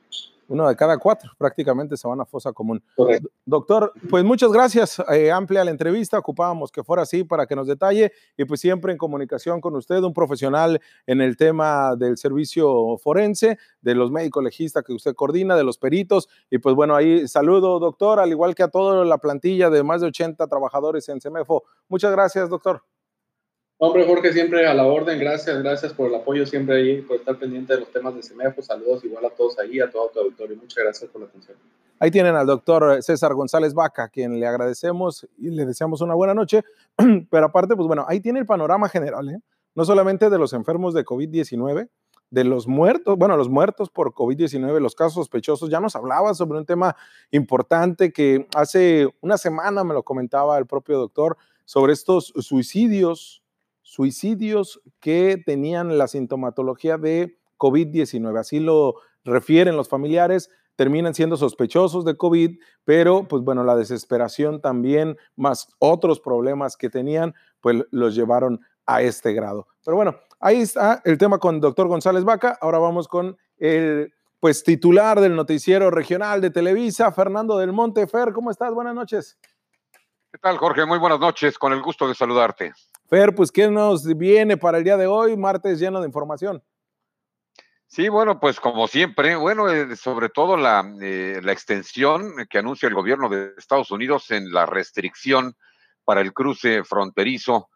Uno 0.49 0.69
de 0.69 0.77
cada 0.77 0.99
cuatro 0.99 1.31
prácticamente 1.39 1.97
se 1.97 2.07
van 2.07 2.21
a 2.21 2.25
fosa 2.25 2.53
común. 2.53 2.83
Correcto. 2.95 3.29
Doctor, 3.45 3.93
pues 4.11 4.25
muchas 4.25 4.53
gracias. 4.53 5.03
Eh, 5.13 5.31
amplia 5.31 5.65
la 5.65 5.71
entrevista. 5.71 6.19
Ocupábamos 6.19 6.71
que 6.71 6.85
fuera 6.85 7.03
así 7.03 7.25
para 7.25 7.47
que 7.47 7.57
nos 7.57 7.67
detalle 7.67 8.13
y 8.37 8.45
pues 8.45 8.61
siempre 8.61 8.93
en 8.93 8.99
comunicación 8.99 9.61
con 9.61 9.75
usted, 9.77 10.03
un 10.03 10.13
profesional 10.13 10.81
en 11.07 11.21
el 11.21 11.37
tema 11.37 11.97
del 11.97 12.17
servicio 12.17 12.97
forense, 12.99 13.59
de 13.81 13.95
los 13.95 14.11
médicos 14.11 14.43
legistas 14.43 14.85
que 14.85 14.93
usted 14.93 15.15
coordina, 15.15 15.57
de 15.57 15.65
los 15.65 15.79
peritos. 15.79 16.29
Y 16.51 16.59
pues 16.59 16.75
bueno, 16.75 16.95
ahí 16.95 17.27
saludo, 17.29 17.79
doctor, 17.79 18.21
al 18.21 18.31
igual 18.31 18.55
que 18.55 18.63
a 18.63 18.69
toda 18.69 19.05
la 19.05 19.19
plantilla 19.19 19.71
de 19.71 19.83
más 19.83 20.01
de 20.01 20.09
80 20.09 20.47
trabajadores 20.47 21.09
en 21.09 21.21
CEMEFO. 21.21 21.65
Muchas 21.89 22.13
gracias, 22.13 22.49
doctor. 22.49 22.83
Hombre, 23.79 24.07
Jorge, 24.07 24.33
siempre 24.33 24.67
a 24.67 24.73
la 24.73 24.87
orden. 24.87 25.19
Gracias, 25.19 25.63
gracias 25.63 25.93
por 25.93 26.09
el 26.09 26.15
apoyo 26.15 26.47
siempre 26.47 26.77
ahí, 26.77 27.03
por 27.03 27.17
estar 27.17 27.39
pendiente 27.39 27.75
de 27.75 27.81
los 27.81 27.93
temas 27.93 28.15
de 28.15 28.23
CEMEFO. 28.23 28.63
Saludos 28.63 29.05
igual 29.05 29.27
a 29.27 29.31
todos 29.31 29.59
ahí, 29.59 29.81
a 29.81 29.91
todo 29.91 30.09
tu 30.09 30.21
auditorio. 30.21 30.57
Muchas 30.57 30.83
gracias 30.83 31.11
por 31.11 31.21
la 31.21 31.27
atención. 31.27 31.59
Ahí 31.99 32.11
tienen 32.11 32.35
al 32.35 32.47
doctor 32.47 33.03
César 33.03 33.35
González 33.35 33.75
Vaca, 33.75 34.09
quien 34.09 34.41
le 34.41 34.47
agradecemos 34.47 35.29
y 35.37 35.51
le 35.51 35.67
deseamos 35.67 36.01
una 36.01 36.15
buena 36.15 36.33
noche. 36.33 36.63
Pero 37.31 37.47
aparte, 37.47 37.77
pues 37.77 37.87
bueno, 37.87 38.07
ahí 38.09 38.21
tiene 38.21 38.39
el 38.39 38.47
panorama 38.47 38.89
general, 38.89 39.29
¿eh? 39.29 39.41
no 39.75 39.85
solamente 39.85 40.31
de 40.31 40.39
los 40.39 40.55
enfermos 40.55 40.95
de 40.95 41.05
COVID-19, 41.05 41.91
de 42.31 42.45
los 42.45 42.67
muertos, 42.67 43.19
bueno, 43.19 43.37
los 43.37 43.51
muertos 43.51 43.91
por 43.91 44.15
COVID-19, 44.15 44.81
los 44.81 44.95
casos 44.95 45.15
sospechosos, 45.15 45.69
ya 45.69 45.81
nos 45.81 45.95
hablaba 45.97 46.33
sobre 46.33 46.59
un 46.59 46.65
tema 46.65 46.97
importante 47.31 48.11
que 48.11 48.49
hace 48.57 49.07
una 49.21 49.37
semana 49.37 49.85
me 49.85 49.93
lo 49.93 50.03
comentaba 50.03 50.57
el 50.57 50.67
propio 50.67 50.97
doctor 50.97 51.37
sobre 51.67 51.93
estos 51.93 52.33
suicidios 52.39 53.43
suicidios 53.97 54.83
que 55.01 55.43
tenían 55.47 55.97
la 55.97 56.07
sintomatología 56.07 56.99
de 56.99 57.39
COVID-19. 57.57 58.39
Así 58.39 58.61
lo 58.61 58.97
refieren 59.25 59.75
los 59.75 59.89
familiares, 59.89 60.51
terminan 60.77 61.15
siendo 61.15 61.39
sospechosos 61.39 62.05
de 62.05 62.15
COVID, 62.15 62.59
pero 62.85 63.27
pues 63.27 63.43
bueno, 63.43 63.65
la 63.65 63.75
desesperación 63.75 64.61
también, 64.61 65.17
más 65.35 65.69
otros 65.79 66.21
problemas 66.21 66.77
que 66.77 66.91
tenían, 66.91 67.35
pues 67.63 67.87
los 67.91 68.15
llevaron 68.15 68.61
a 68.85 69.01
este 69.01 69.33
grado. 69.33 69.67
Pero 69.83 69.97
bueno, 69.97 70.15
ahí 70.41 70.61
está 70.61 71.01
el 71.07 71.17
tema 71.17 71.39
con 71.39 71.59
doctor 71.59 71.89
González 71.89 72.23
Vaca. 72.23 72.59
Ahora 72.61 72.79
vamos 72.79 73.09
con 73.09 73.39
el 73.57 74.13
pues 74.41 74.63
titular 74.63 75.21
del 75.21 75.35
noticiero 75.35 75.91
regional 75.91 76.43
de 76.43 76.51
Televisa, 76.51 77.11
Fernando 77.13 77.57
del 77.57 77.73
Monte. 77.73 78.07
Fer, 78.07 78.35
¿cómo 78.35 78.51
estás? 78.51 78.75
Buenas 78.75 78.95
noches. 78.95 79.39
¿Qué 80.31 80.39
tal, 80.39 80.59
Jorge? 80.59 80.85
Muy 80.85 80.99
buenas 80.99 81.19
noches, 81.19 81.59
con 81.59 81.73
el 81.73 81.81
gusto 81.81 82.07
de 82.07 82.15
saludarte. 82.15 82.75
Fer, 83.09 83.35
pues, 83.35 83.53
¿qué 83.53 83.69
nos 83.71 84.05
viene 84.17 84.57
para 84.57 84.79
el 84.79 84.85
día 84.85 84.97
de 84.97 85.07
hoy? 85.07 85.37
Martes 85.37 85.79
lleno 85.79 86.01
de 86.01 86.07
información. 86.07 86.63
Sí, 87.87 88.09
bueno, 88.09 88.41
pues 88.41 88.59
como 88.59 88.89
siempre, 88.89 89.37
bueno, 89.37 89.71
eh, 89.71 89.95
sobre 89.95 90.29
todo 90.29 90.57
la, 90.57 90.85
eh, 91.01 91.41
la, 91.41 91.53
extensión 91.53 92.35
que 92.51 92.59
anuncia 92.59 92.89
el 92.89 92.97
gobierno 92.97 93.29
de 93.29 93.53
Estados 93.57 93.93
Unidos 93.93 94.33
en 94.33 94.53
la 94.53 94.67
restricción 94.67 95.55
para 96.05 96.21
el 96.21 96.33
cruce 96.33 96.83
fronterizo, 96.83 97.71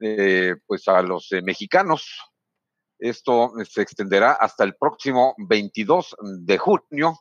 eh, 0.00 0.56
pues 0.66 0.88
a 0.88 1.00
los 1.02 1.28
mexicanos. 1.44 2.20
Esto 2.98 3.52
se 3.64 3.82
extenderá 3.82 4.32
hasta 4.32 4.64
el 4.64 4.74
próximo 4.74 5.36
22 5.38 6.16
de 6.40 6.58
junio. 6.58 7.20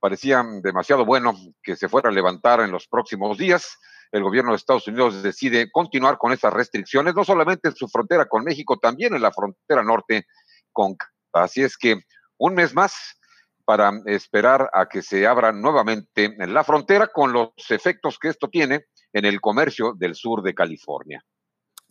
Parecía 0.00 0.42
demasiado 0.62 1.04
bueno 1.04 1.34
que 1.62 1.76
se 1.76 1.88
fuera 1.88 2.08
a 2.08 2.12
levantar 2.12 2.60
en 2.60 2.70
los 2.70 2.88
próximos 2.88 3.36
días 3.36 3.78
el 4.14 4.22
gobierno 4.22 4.52
de 4.52 4.56
Estados 4.56 4.86
Unidos 4.86 5.24
decide 5.24 5.72
continuar 5.72 6.18
con 6.18 6.32
esas 6.32 6.52
restricciones, 6.52 7.16
no 7.16 7.24
solamente 7.24 7.68
en 7.68 7.74
su 7.74 7.88
frontera 7.88 8.26
con 8.26 8.44
México, 8.44 8.78
también 8.78 9.12
en 9.12 9.20
la 9.20 9.32
frontera 9.32 9.82
norte 9.82 10.26
con 10.72 10.96
Así 11.32 11.62
es 11.64 11.76
que 11.76 12.00
un 12.38 12.54
mes 12.54 12.74
más 12.74 13.18
para 13.64 13.90
esperar 14.06 14.70
a 14.72 14.86
que 14.86 15.02
se 15.02 15.26
abra 15.26 15.50
nuevamente 15.50 16.32
la 16.38 16.62
frontera 16.62 17.08
con 17.08 17.32
los 17.32 17.50
efectos 17.70 18.20
que 18.20 18.28
esto 18.28 18.48
tiene 18.48 18.84
en 19.12 19.24
el 19.24 19.40
comercio 19.40 19.94
del 19.96 20.14
sur 20.14 20.42
de 20.42 20.54
California. 20.54 21.24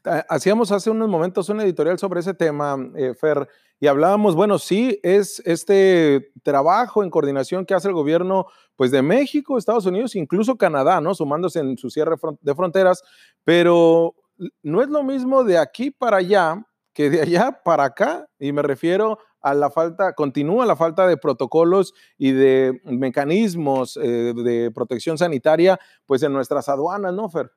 Hacíamos 0.04 0.72
hace 0.72 0.90
unos 0.90 1.08
momentos 1.08 1.48
un 1.48 1.62
editorial 1.62 1.98
sobre 1.98 2.20
ese 2.20 2.34
tema, 2.34 2.78
eh, 2.96 3.14
Fer, 3.14 3.48
y 3.80 3.88
hablábamos, 3.88 4.36
bueno, 4.36 4.60
sí, 4.60 5.00
es 5.02 5.42
este 5.46 6.32
trabajo 6.44 7.04
en 7.04 7.10
coordinación 7.10 7.66
que 7.66 7.74
hace 7.74 7.88
el 7.88 7.94
gobierno 7.94 8.48
pues 8.76 8.92
de 8.92 9.02
México, 9.02 9.58
Estados 9.58 9.86
Unidos, 9.86 10.16
incluso 10.16 10.58
Canadá, 10.58 11.00
¿no? 11.00 11.16
Sumándose 11.16 11.60
en 11.60 11.78
su 11.78 11.90
cierre 11.90 12.16
de 12.42 12.56
fronteras, 12.56 13.02
pero 13.46 14.16
no 14.62 14.82
es 14.82 14.90
lo 14.90 15.04
mismo 15.04 15.44
de 15.44 15.58
aquí 15.58 15.92
para 15.92 16.18
allá 16.18 16.66
que 16.94 17.10
de 17.10 17.22
allá 17.22 17.62
para 17.64 17.86
acá, 17.86 18.28
y 18.40 18.52
me 18.52 18.62
refiero 18.62 19.20
a 19.42 19.54
la 19.54 19.70
falta, 19.72 20.14
continúa 20.14 20.66
la 20.66 20.76
falta 20.76 21.08
de 21.08 21.18
protocolos 21.18 21.94
y 22.18 22.32
de 22.32 22.82
mecanismos 22.86 23.98
eh, 23.98 24.34
de 24.34 24.72
protección 24.72 25.18
sanitaria, 25.18 25.80
pues 26.06 26.24
en 26.24 26.34
nuestras 26.34 26.70
aduanas, 26.70 27.14
¿no, 27.14 27.30
Fer? 27.30 27.52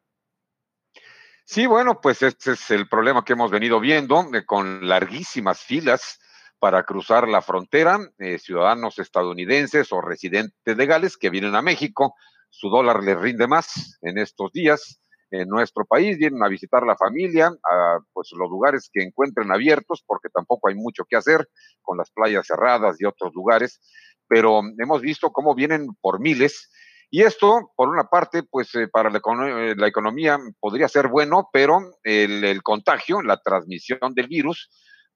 Sí, 1.48 1.66
bueno, 1.66 2.00
pues 2.00 2.22
este 2.22 2.52
es 2.52 2.70
el 2.72 2.88
problema 2.88 3.24
que 3.24 3.34
hemos 3.34 3.52
venido 3.52 3.78
viendo 3.78 4.28
eh, 4.34 4.44
con 4.44 4.88
larguísimas 4.88 5.60
filas 5.60 6.18
para 6.58 6.82
cruzar 6.82 7.28
la 7.28 7.40
frontera, 7.40 8.00
eh, 8.18 8.40
ciudadanos 8.40 8.98
estadounidenses 8.98 9.92
o 9.92 10.00
residentes 10.00 10.76
legales 10.76 11.16
que 11.16 11.30
vienen 11.30 11.54
a 11.54 11.62
México, 11.62 12.16
su 12.50 12.68
dólar 12.68 13.04
les 13.04 13.16
rinde 13.16 13.46
más 13.46 13.96
en 14.02 14.18
estos 14.18 14.50
días 14.50 15.00
en 15.30 15.48
nuestro 15.48 15.84
país, 15.84 16.18
vienen 16.18 16.42
a 16.42 16.48
visitar 16.48 16.82
la 16.82 16.96
familia, 16.96 17.46
a 17.46 17.98
pues 18.12 18.30
los 18.36 18.50
lugares 18.50 18.90
que 18.92 19.04
encuentren 19.04 19.52
abiertos, 19.52 20.02
porque 20.04 20.28
tampoco 20.30 20.68
hay 20.68 20.74
mucho 20.74 21.04
que 21.08 21.14
hacer 21.14 21.48
con 21.80 21.96
las 21.96 22.10
playas 22.10 22.44
cerradas 22.44 22.96
y 22.98 23.04
otros 23.04 23.32
lugares, 23.34 23.80
pero 24.26 24.62
hemos 24.78 25.00
visto 25.00 25.30
cómo 25.30 25.54
vienen 25.54 25.90
por 26.00 26.18
miles 26.18 26.68
y 27.16 27.22
esto, 27.22 27.72
por 27.76 27.88
una 27.88 28.10
parte, 28.10 28.42
pues 28.42 28.74
eh, 28.74 28.88
para 28.88 29.08
eh, 29.08 29.74
la, 29.74 29.88
economía 29.88 30.38
podría 30.60 30.86
ser 30.86 31.08
bueno, 31.08 31.48
pero 31.50 31.94
el, 32.02 32.62
contagio, 32.62 33.22
la 33.22 33.38
transmisión 33.38 34.12
del 34.14 34.28
virus, 34.28 34.68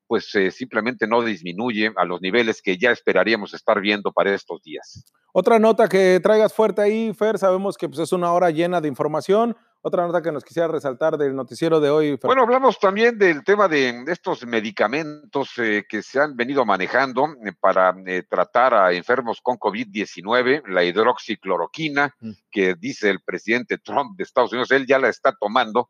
pues 0.07 0.35
eh, 0.35 0.51
simplemente 0.51 1.07
no 1.07 1.21
disminuye 1.21 1.93
a 1.95 2.07
los 2.07 2.23
niveles 2.23 2.63
que 2.63 2.79
ya 2.79 2.91
esperaríamos 2.91 3.53
estar 3.53 3.83
viendo 3.83 4.13
para 4.13 4.35
estos 4.35 4.63
días. 4.63 5.05
Otra 5.35 5.59
nota 5.59 5.89
que 5.89 6.21
traigas 6.23 6.55
fuerte 6.55 6.81
ahí, 6.81 7.13
Fer, 7.13 7.39
sabemos 7.39 7.77
que 7.77 7.87
pues, 7.87 7.99
es 7.99 8.15
una 8.15 8.33
hora 8.33 8.49
llena 8.49 8.81
de 8.81 8.89
información. 8.89 9.55
Otra 9.83 10.07
nota 10.07 10.21
que 10.21 10.31
nos 10.31 10.45
quisiera 10.45 10.69
resaltar 10.69 11.17
del 11.17 11.35
noticiero 11.35 11.81
de 11.81 11.89
hoy. 11.89 12.19
Bueno, 12.23 12.43
hablamos 12.43 12.79
también 12.79 13.17
del 13.17 13.43
tema 13.43 13.67
de, 13.67 14.05
estos 14.09 14.45
medicamentos 14.45 15.53
eh, 15.57 15.87
que 15.89 16.03
se 16.03 16.21
han 16.21 16.37
venido 16.37 16.67
manejando 16.67 17.29
eh, 17.47 17.53
para 17.59 17.95
eh, 18.07 18.23
tratar 18.29 18.75
a 18.75 18.93
enfermos 18.93 19.41
con 19.43 19.57
COVID-19, 19.57 20.67
la 20.67 20.85
hidroxicloroquina, 20.85 22.15
mm. 22.21 22.31
que 22.51 22.75
dice 22.75 23.09
el 23.09 23.23
presidente 23.23 23.79
Trump 23.79 24.19
de 24.19 24.25
Estados 24.25 24.53
Unidos, 24.53 24.71
él 24.71 24.85
ya 24.87 24.99
la 24.99 25.09
está 25.09 25.35
tomando, 25.35 25.89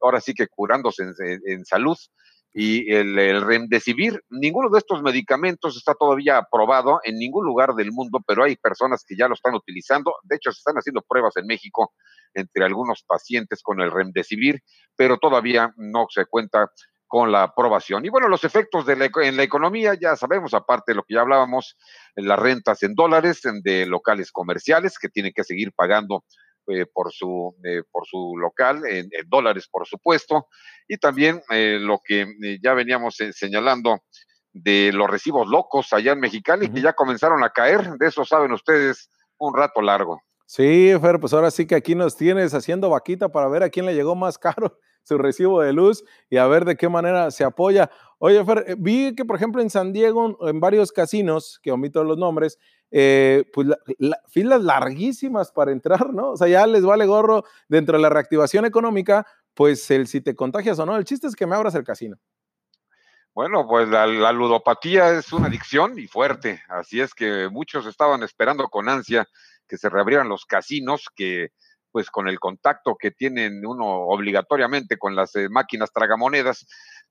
ahora 0.00 0.20
sí 0.20 0.34
que 0.34 0.46
curándose 0.46 1.02
en, 1.44 1.64
salud. 1.64 1.96
Y 2.54 2.92
el, 2.92 3.18
el, 3.18 3.42
remdesivir. 3.42 4.22
Ninguno 4.30 4.68
de 4.70 4.78
estos 4.78 5.02
medicamentos 5.02 5.76
está 5.76 5.94
todavía 5.94 6.38
aprobado 6.38 7.00
en 7.04 7.16
ningún 7.16 7.46
lugar 7.46 7.74
del 7.74 7.92
mundo, 7.92 8.20
pero 8.26 8.44
hay 8.44 8.56
personas 8.56 9.04
que 9.06 9.16
ya 9.16 9.28
lo 9.28 9.34
están 9.34 9.54
utilizando. 9.54 10.14
De 10.22 10.36
hecho, 10.36 10.52
se 10.52 10.58
están 10.58 10.76
haciendo 10.76 11.02
pruebas 11.02 11.36
en 11.36 11.46
México 11.46 11.94
entre 12.34 12.64
algunos 12.64 13.04
pacientes 13.06 13.62
con 13.62 13.80
el 13.80 13.90
remdesivir, 13.90 14.62
pero 14.96 15.18
todavía 15.18 15.72
no 15.76 16.06
se 16.10 16.26
cuenta 16.26 16.70
con 17.06 17.30
la 17.30 17.42
aprobación. 17.42 18.06
Y 18.06 18.08
bueno, 18.08 18.26
los 18.28 18.42
efectos 18.42 18.86
de 18.86 18.94
en 18.94 19.36
la 19.36 19.42
economía, 19.42 19.92
ya 20.00 20.16
sabemos, 20.16 20.54
aparte 20.54 20.92
de 20.92 20.96
lo 20.96 21.02
que 21.02 21.12
ya 21.12 21.20
hablábamos, 21.20 21.76
las 22.16 22.38
rentas 22.38 22.82
en 22.82 22.94
dólares 22.94 23.42
de 23.62 23.84
locales 23.84 24.32
comerciales 24.32 24.98
que 24.98 25.10
tienen 25.10 25.34
que 25.34 25.44
seguir 25.44 25.72
pagando 25.74 26.24
eh, 26.68 26.86
por, 26.92 27.12
su, 27.12 27.54
eh, 27.64 27.82
por 27.90 28.06
su 28.06 28.36
local, 28.36 28.82
en, 28.86 29.08
dólares, 29.26 29.68
por 29.70 29.86
supuesto, 29.86 30.46
y 30.88 30.96
también 30.96 31.42
eh, 31.50 31.78
lo 31.80 32.00
que 32.04 32.26
ya 32.62 32.74
veníamos 32.74 33.16
señalando 33.32 34.00
de 34.52 34.90
los 34.92 35.08
recibos 35.08 35.48
locos 35.48 35.92
allá 35.92 36.12
en 36.12 36.20
Mexicali, 36.20 36.70
que 36.70 36.80
ya 36.80 36.92
comenzaron 36.92 37.42
a 37.42 37.50
caer, 37.50 37.92
de 37.98 38.06
eso 38.06 38.24
saben 38.24 38.52
ustedes 38.52 39.10
un 39.38 39.56
rato 39.56 39.80
largo. 39.80 40.20
Sí, 40.46 40.92
Fer, 41.00 41.18
pues 41.18 41.32
ahora 41.32 41.50
sí 41.50 41.66
que 41.66 41.74
aquí 41.74 41.94
nos 41.94 42.16
tienes 42.16 42.52
haciendo 42.52 42.90
vaquita 42.90 43.30
para 43.30 43.48
ver 43.48 43.62
a 43.62 43.70
quién 43.70 43.86
le 43.86 43.94
llegó 43.94 44.14
más 44.14 44.38
caro 44.38 44.78
su 45.02 45.18
recibo 45.18 45.60
de 45.60 45.72
luz 45.72 46.04
y 46.30 46.36
a 46.36 46.46
ver 46.46 46.64
de 46.64 46.76
qué 46.76 46.88
manera 46.88 47.30
se 47.30 47.44
apoya. 47.44 47.90
Oye, 48.18 48.44
Fer, 48.44 48.64
eh, 48.68 48.76
vi 48.78 49.14
que, 49.14 49.24
por 49.24 49.36
ejemplo, 49.36 49.60
en 49.62 49.70
San 49.70 49.92
Diego, 49.92 50.38
en 50.48 50.60
varios 50.60 50.92
casinos, 50.92 51.58
que 51.62 51.72
omito 51.72 52.04
los 52.04 52.18
nombres, 52.18 52.58
eh, 52.90 53.44
pues 53.52 53.68
filas 54.28 54.62
larguísimas 54.62 55.50
para 55.50 55.72
entrar, 55.72 56.12
¿no? 56.12 56.30
O 56.30 56.36
sea, 56.36 56.48
ya 56.48 56.66
les 56.66 56.84
vale 56.84 57.06
gorro 57.06 57.44
dentro 57.68 57.96
de 57.96 58.02
la 58.02 58.10
reactivación 58.10 58.64
económica, 58.64 59.26
pues 59.54 59.90
el 59.90 60.06
si 60.06 60.20
te 60.20 60.34
contagias 60.34 60.78
o 60.78 60.86
no. 60.86 60.96
El 60.96 61.04
chiste 61.04 61.26
es 61.26 61.34
que 61.34 61.46
me 61.46 61.56
abras 61.56 61.74
el 61.74 61.84
casino. 61.84 62.16
Bueno, 63.34 63.66
pues 63.66 63.88
la, 63.88 64.06
la, 64.06 64.30
ludopatía 64.30 65.18
es 65.18 65.32
una 65.32 65.46
adicción 65.46 65.98
y 65.98 66.06
fuerte, 66.06 66.62
así 66.68 67.00
es 67.00 67.14
que 67.14 67.48
muchos 67.50 67.86
estaban 67.86 68.22
esperando 68.22 68.68
con 68.68 68.90
ansia 68.90 69.26
que 69.66 69.78
se 69.78 69.88
reabrieran 69.88 70.28
los 70.28 70.44
casinos, 70.44 71.06
que 71.16 71.48
pues 71.92 72.10
con 72.10 72.26
el 72.26 72.40
contacto 72.40 72.96
que 72.98 73.10
tienen 73.10 73.64
uno 73.64 74.06
obligatoriamente 74.06 74.96
con 74.98 75.14
las 75.14 75.36
eh, 75.36 75.48
máquinas 75.50 75.92
tragamonedas, 75.92 76.66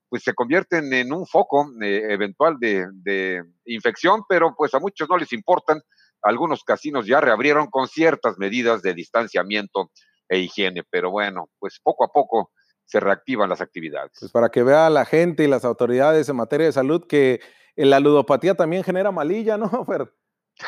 pues 0.08 0.24
se 0.24 0.34
convierten 0.34 0.92
en 0.92 1.12
un 1.12 1.26
foco 1.26 1.70
eh, 1.80 2.08
eventual 2.10 2.56
de, 2.58 3.42
infección, 3.64 4.22
pero 4.28 4.54
pues 4.56 4.74
a 4.74 4.80
muchos 4.80 5.08
no 5.08 5.16
les 5.16 5.32
importan. 5.32 5.80
Algunos 6.20 6.64
casinos 6.64 7.06
ya 7.06 7.20
reabrieron 7.20 7.68
con 7.68 7.88
ciertas 7.88 8.36
medidas 8.38 8.82
de 8.82 8.92
distanciamiento 8.92 9.90
e 10.28 10.40
higiene, 10.40 10.82
pero 10.90 11.10
bueno, 11.10 11.48
pues 11.58 11.80
poco 11.82 12.04
a 12.04 12.08
poco 12.08 12.50
se 12.84 13.00
reactivan 13.00 13.48
las 13.48 13.60
actividades. 13.60 14.12
Pues 14.20 14.32
para 14.32 14.50
que 14.50 14.62
vea 14.62 14.90
la 14.90 15.04
gente 15.04 15.44
y 15.44 15.48
las 15.48 15.64
autoridades 15.64 16.28
en 16.28 16.36
materia 16.36 16.66
de 16.66 16.72
salud 16.72 17.06
que 17.08 17.40
la 17.76 18.00
ludopatía 18.00 18.54
también 18.54 18.84
genera 18.84 19.12
malilla, 19.12 19.56
¿no, 19.56 19.84
Fer? 19.86 20.12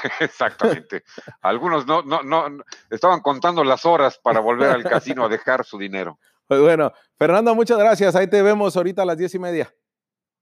Exactamente. 0.21 1.05
Algunos 1.43 1.87
no, 1.87 2.03
no, 2.03 2.23
no, 2.23 2.65
estaban 2.91 3.21
contando 3.21 3.65
las 3.65 3.85
horas 3.85 4.19
para 4.23 4.41
volver 4.41 4.71
al 4.71 4.85
casino 4.85 5.25
a 5.25 5.29
dejar 5.29 5.65
su 5.65 5.79
dinero. 5.79 6.19
Pues 6.47 6.61
bueno, 6.61 6.93
Fernando, 7.17 7.55
muchas 7.55 7.79
gracias. 7.79 8.15
Ahí 8.15 8.29
te 8.29 8.43
vemos 8.43 8.77
ahorita 8.77 9.03
a 9.03 9.07
las 9.07 9.17
diez 9.17 9.35
y 9.35 9.39
media. 9.39 9.75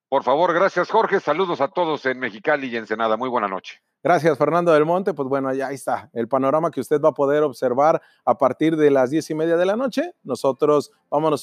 Por 0.09 0.25
favor, 0.25 0.53
gracias 0.53 0.91
Jorge. 0.91 1.21
Saludos 1.21 1.61
a 1.61 1.69
todos 1.69 2.05
en 2.05 2.19
Mexicali 2.19 2.67
y 2.67 2.77
Ensenada. 2.77 3.17
Muy 3.17 3.31
buena 3.31 3.49
noche. 3.49 3.81
Gracias, 4.03 4.37
Fernando 4.37 4.73
del 4.73 4.85
Monte. 4.85 5.15
Pues 5.15 5.29
bueno, 5.29 5.55
ya 5.55 5.71
está 5.71 6.11
el 6.13 6.27
panorama 6.27 6.71
que 6.71 6.81
usted 6.81 7.01
va 7.01 7.11
a 7.11 7.15
poder 7.15 7.45
observar 7.45 8.03
a 8.25 8.37
partir 8.37 8.77
de 8.77 8.91
las 8.91 9.11
diez 9.11 9.31
y 9.31 9.35
media 9.35 9.57
de 9.57 9.65
la 9.65 9.77
noche. 9.77 10.13
Nosotros 10.25 10.91
vámonos. 11.09 11.41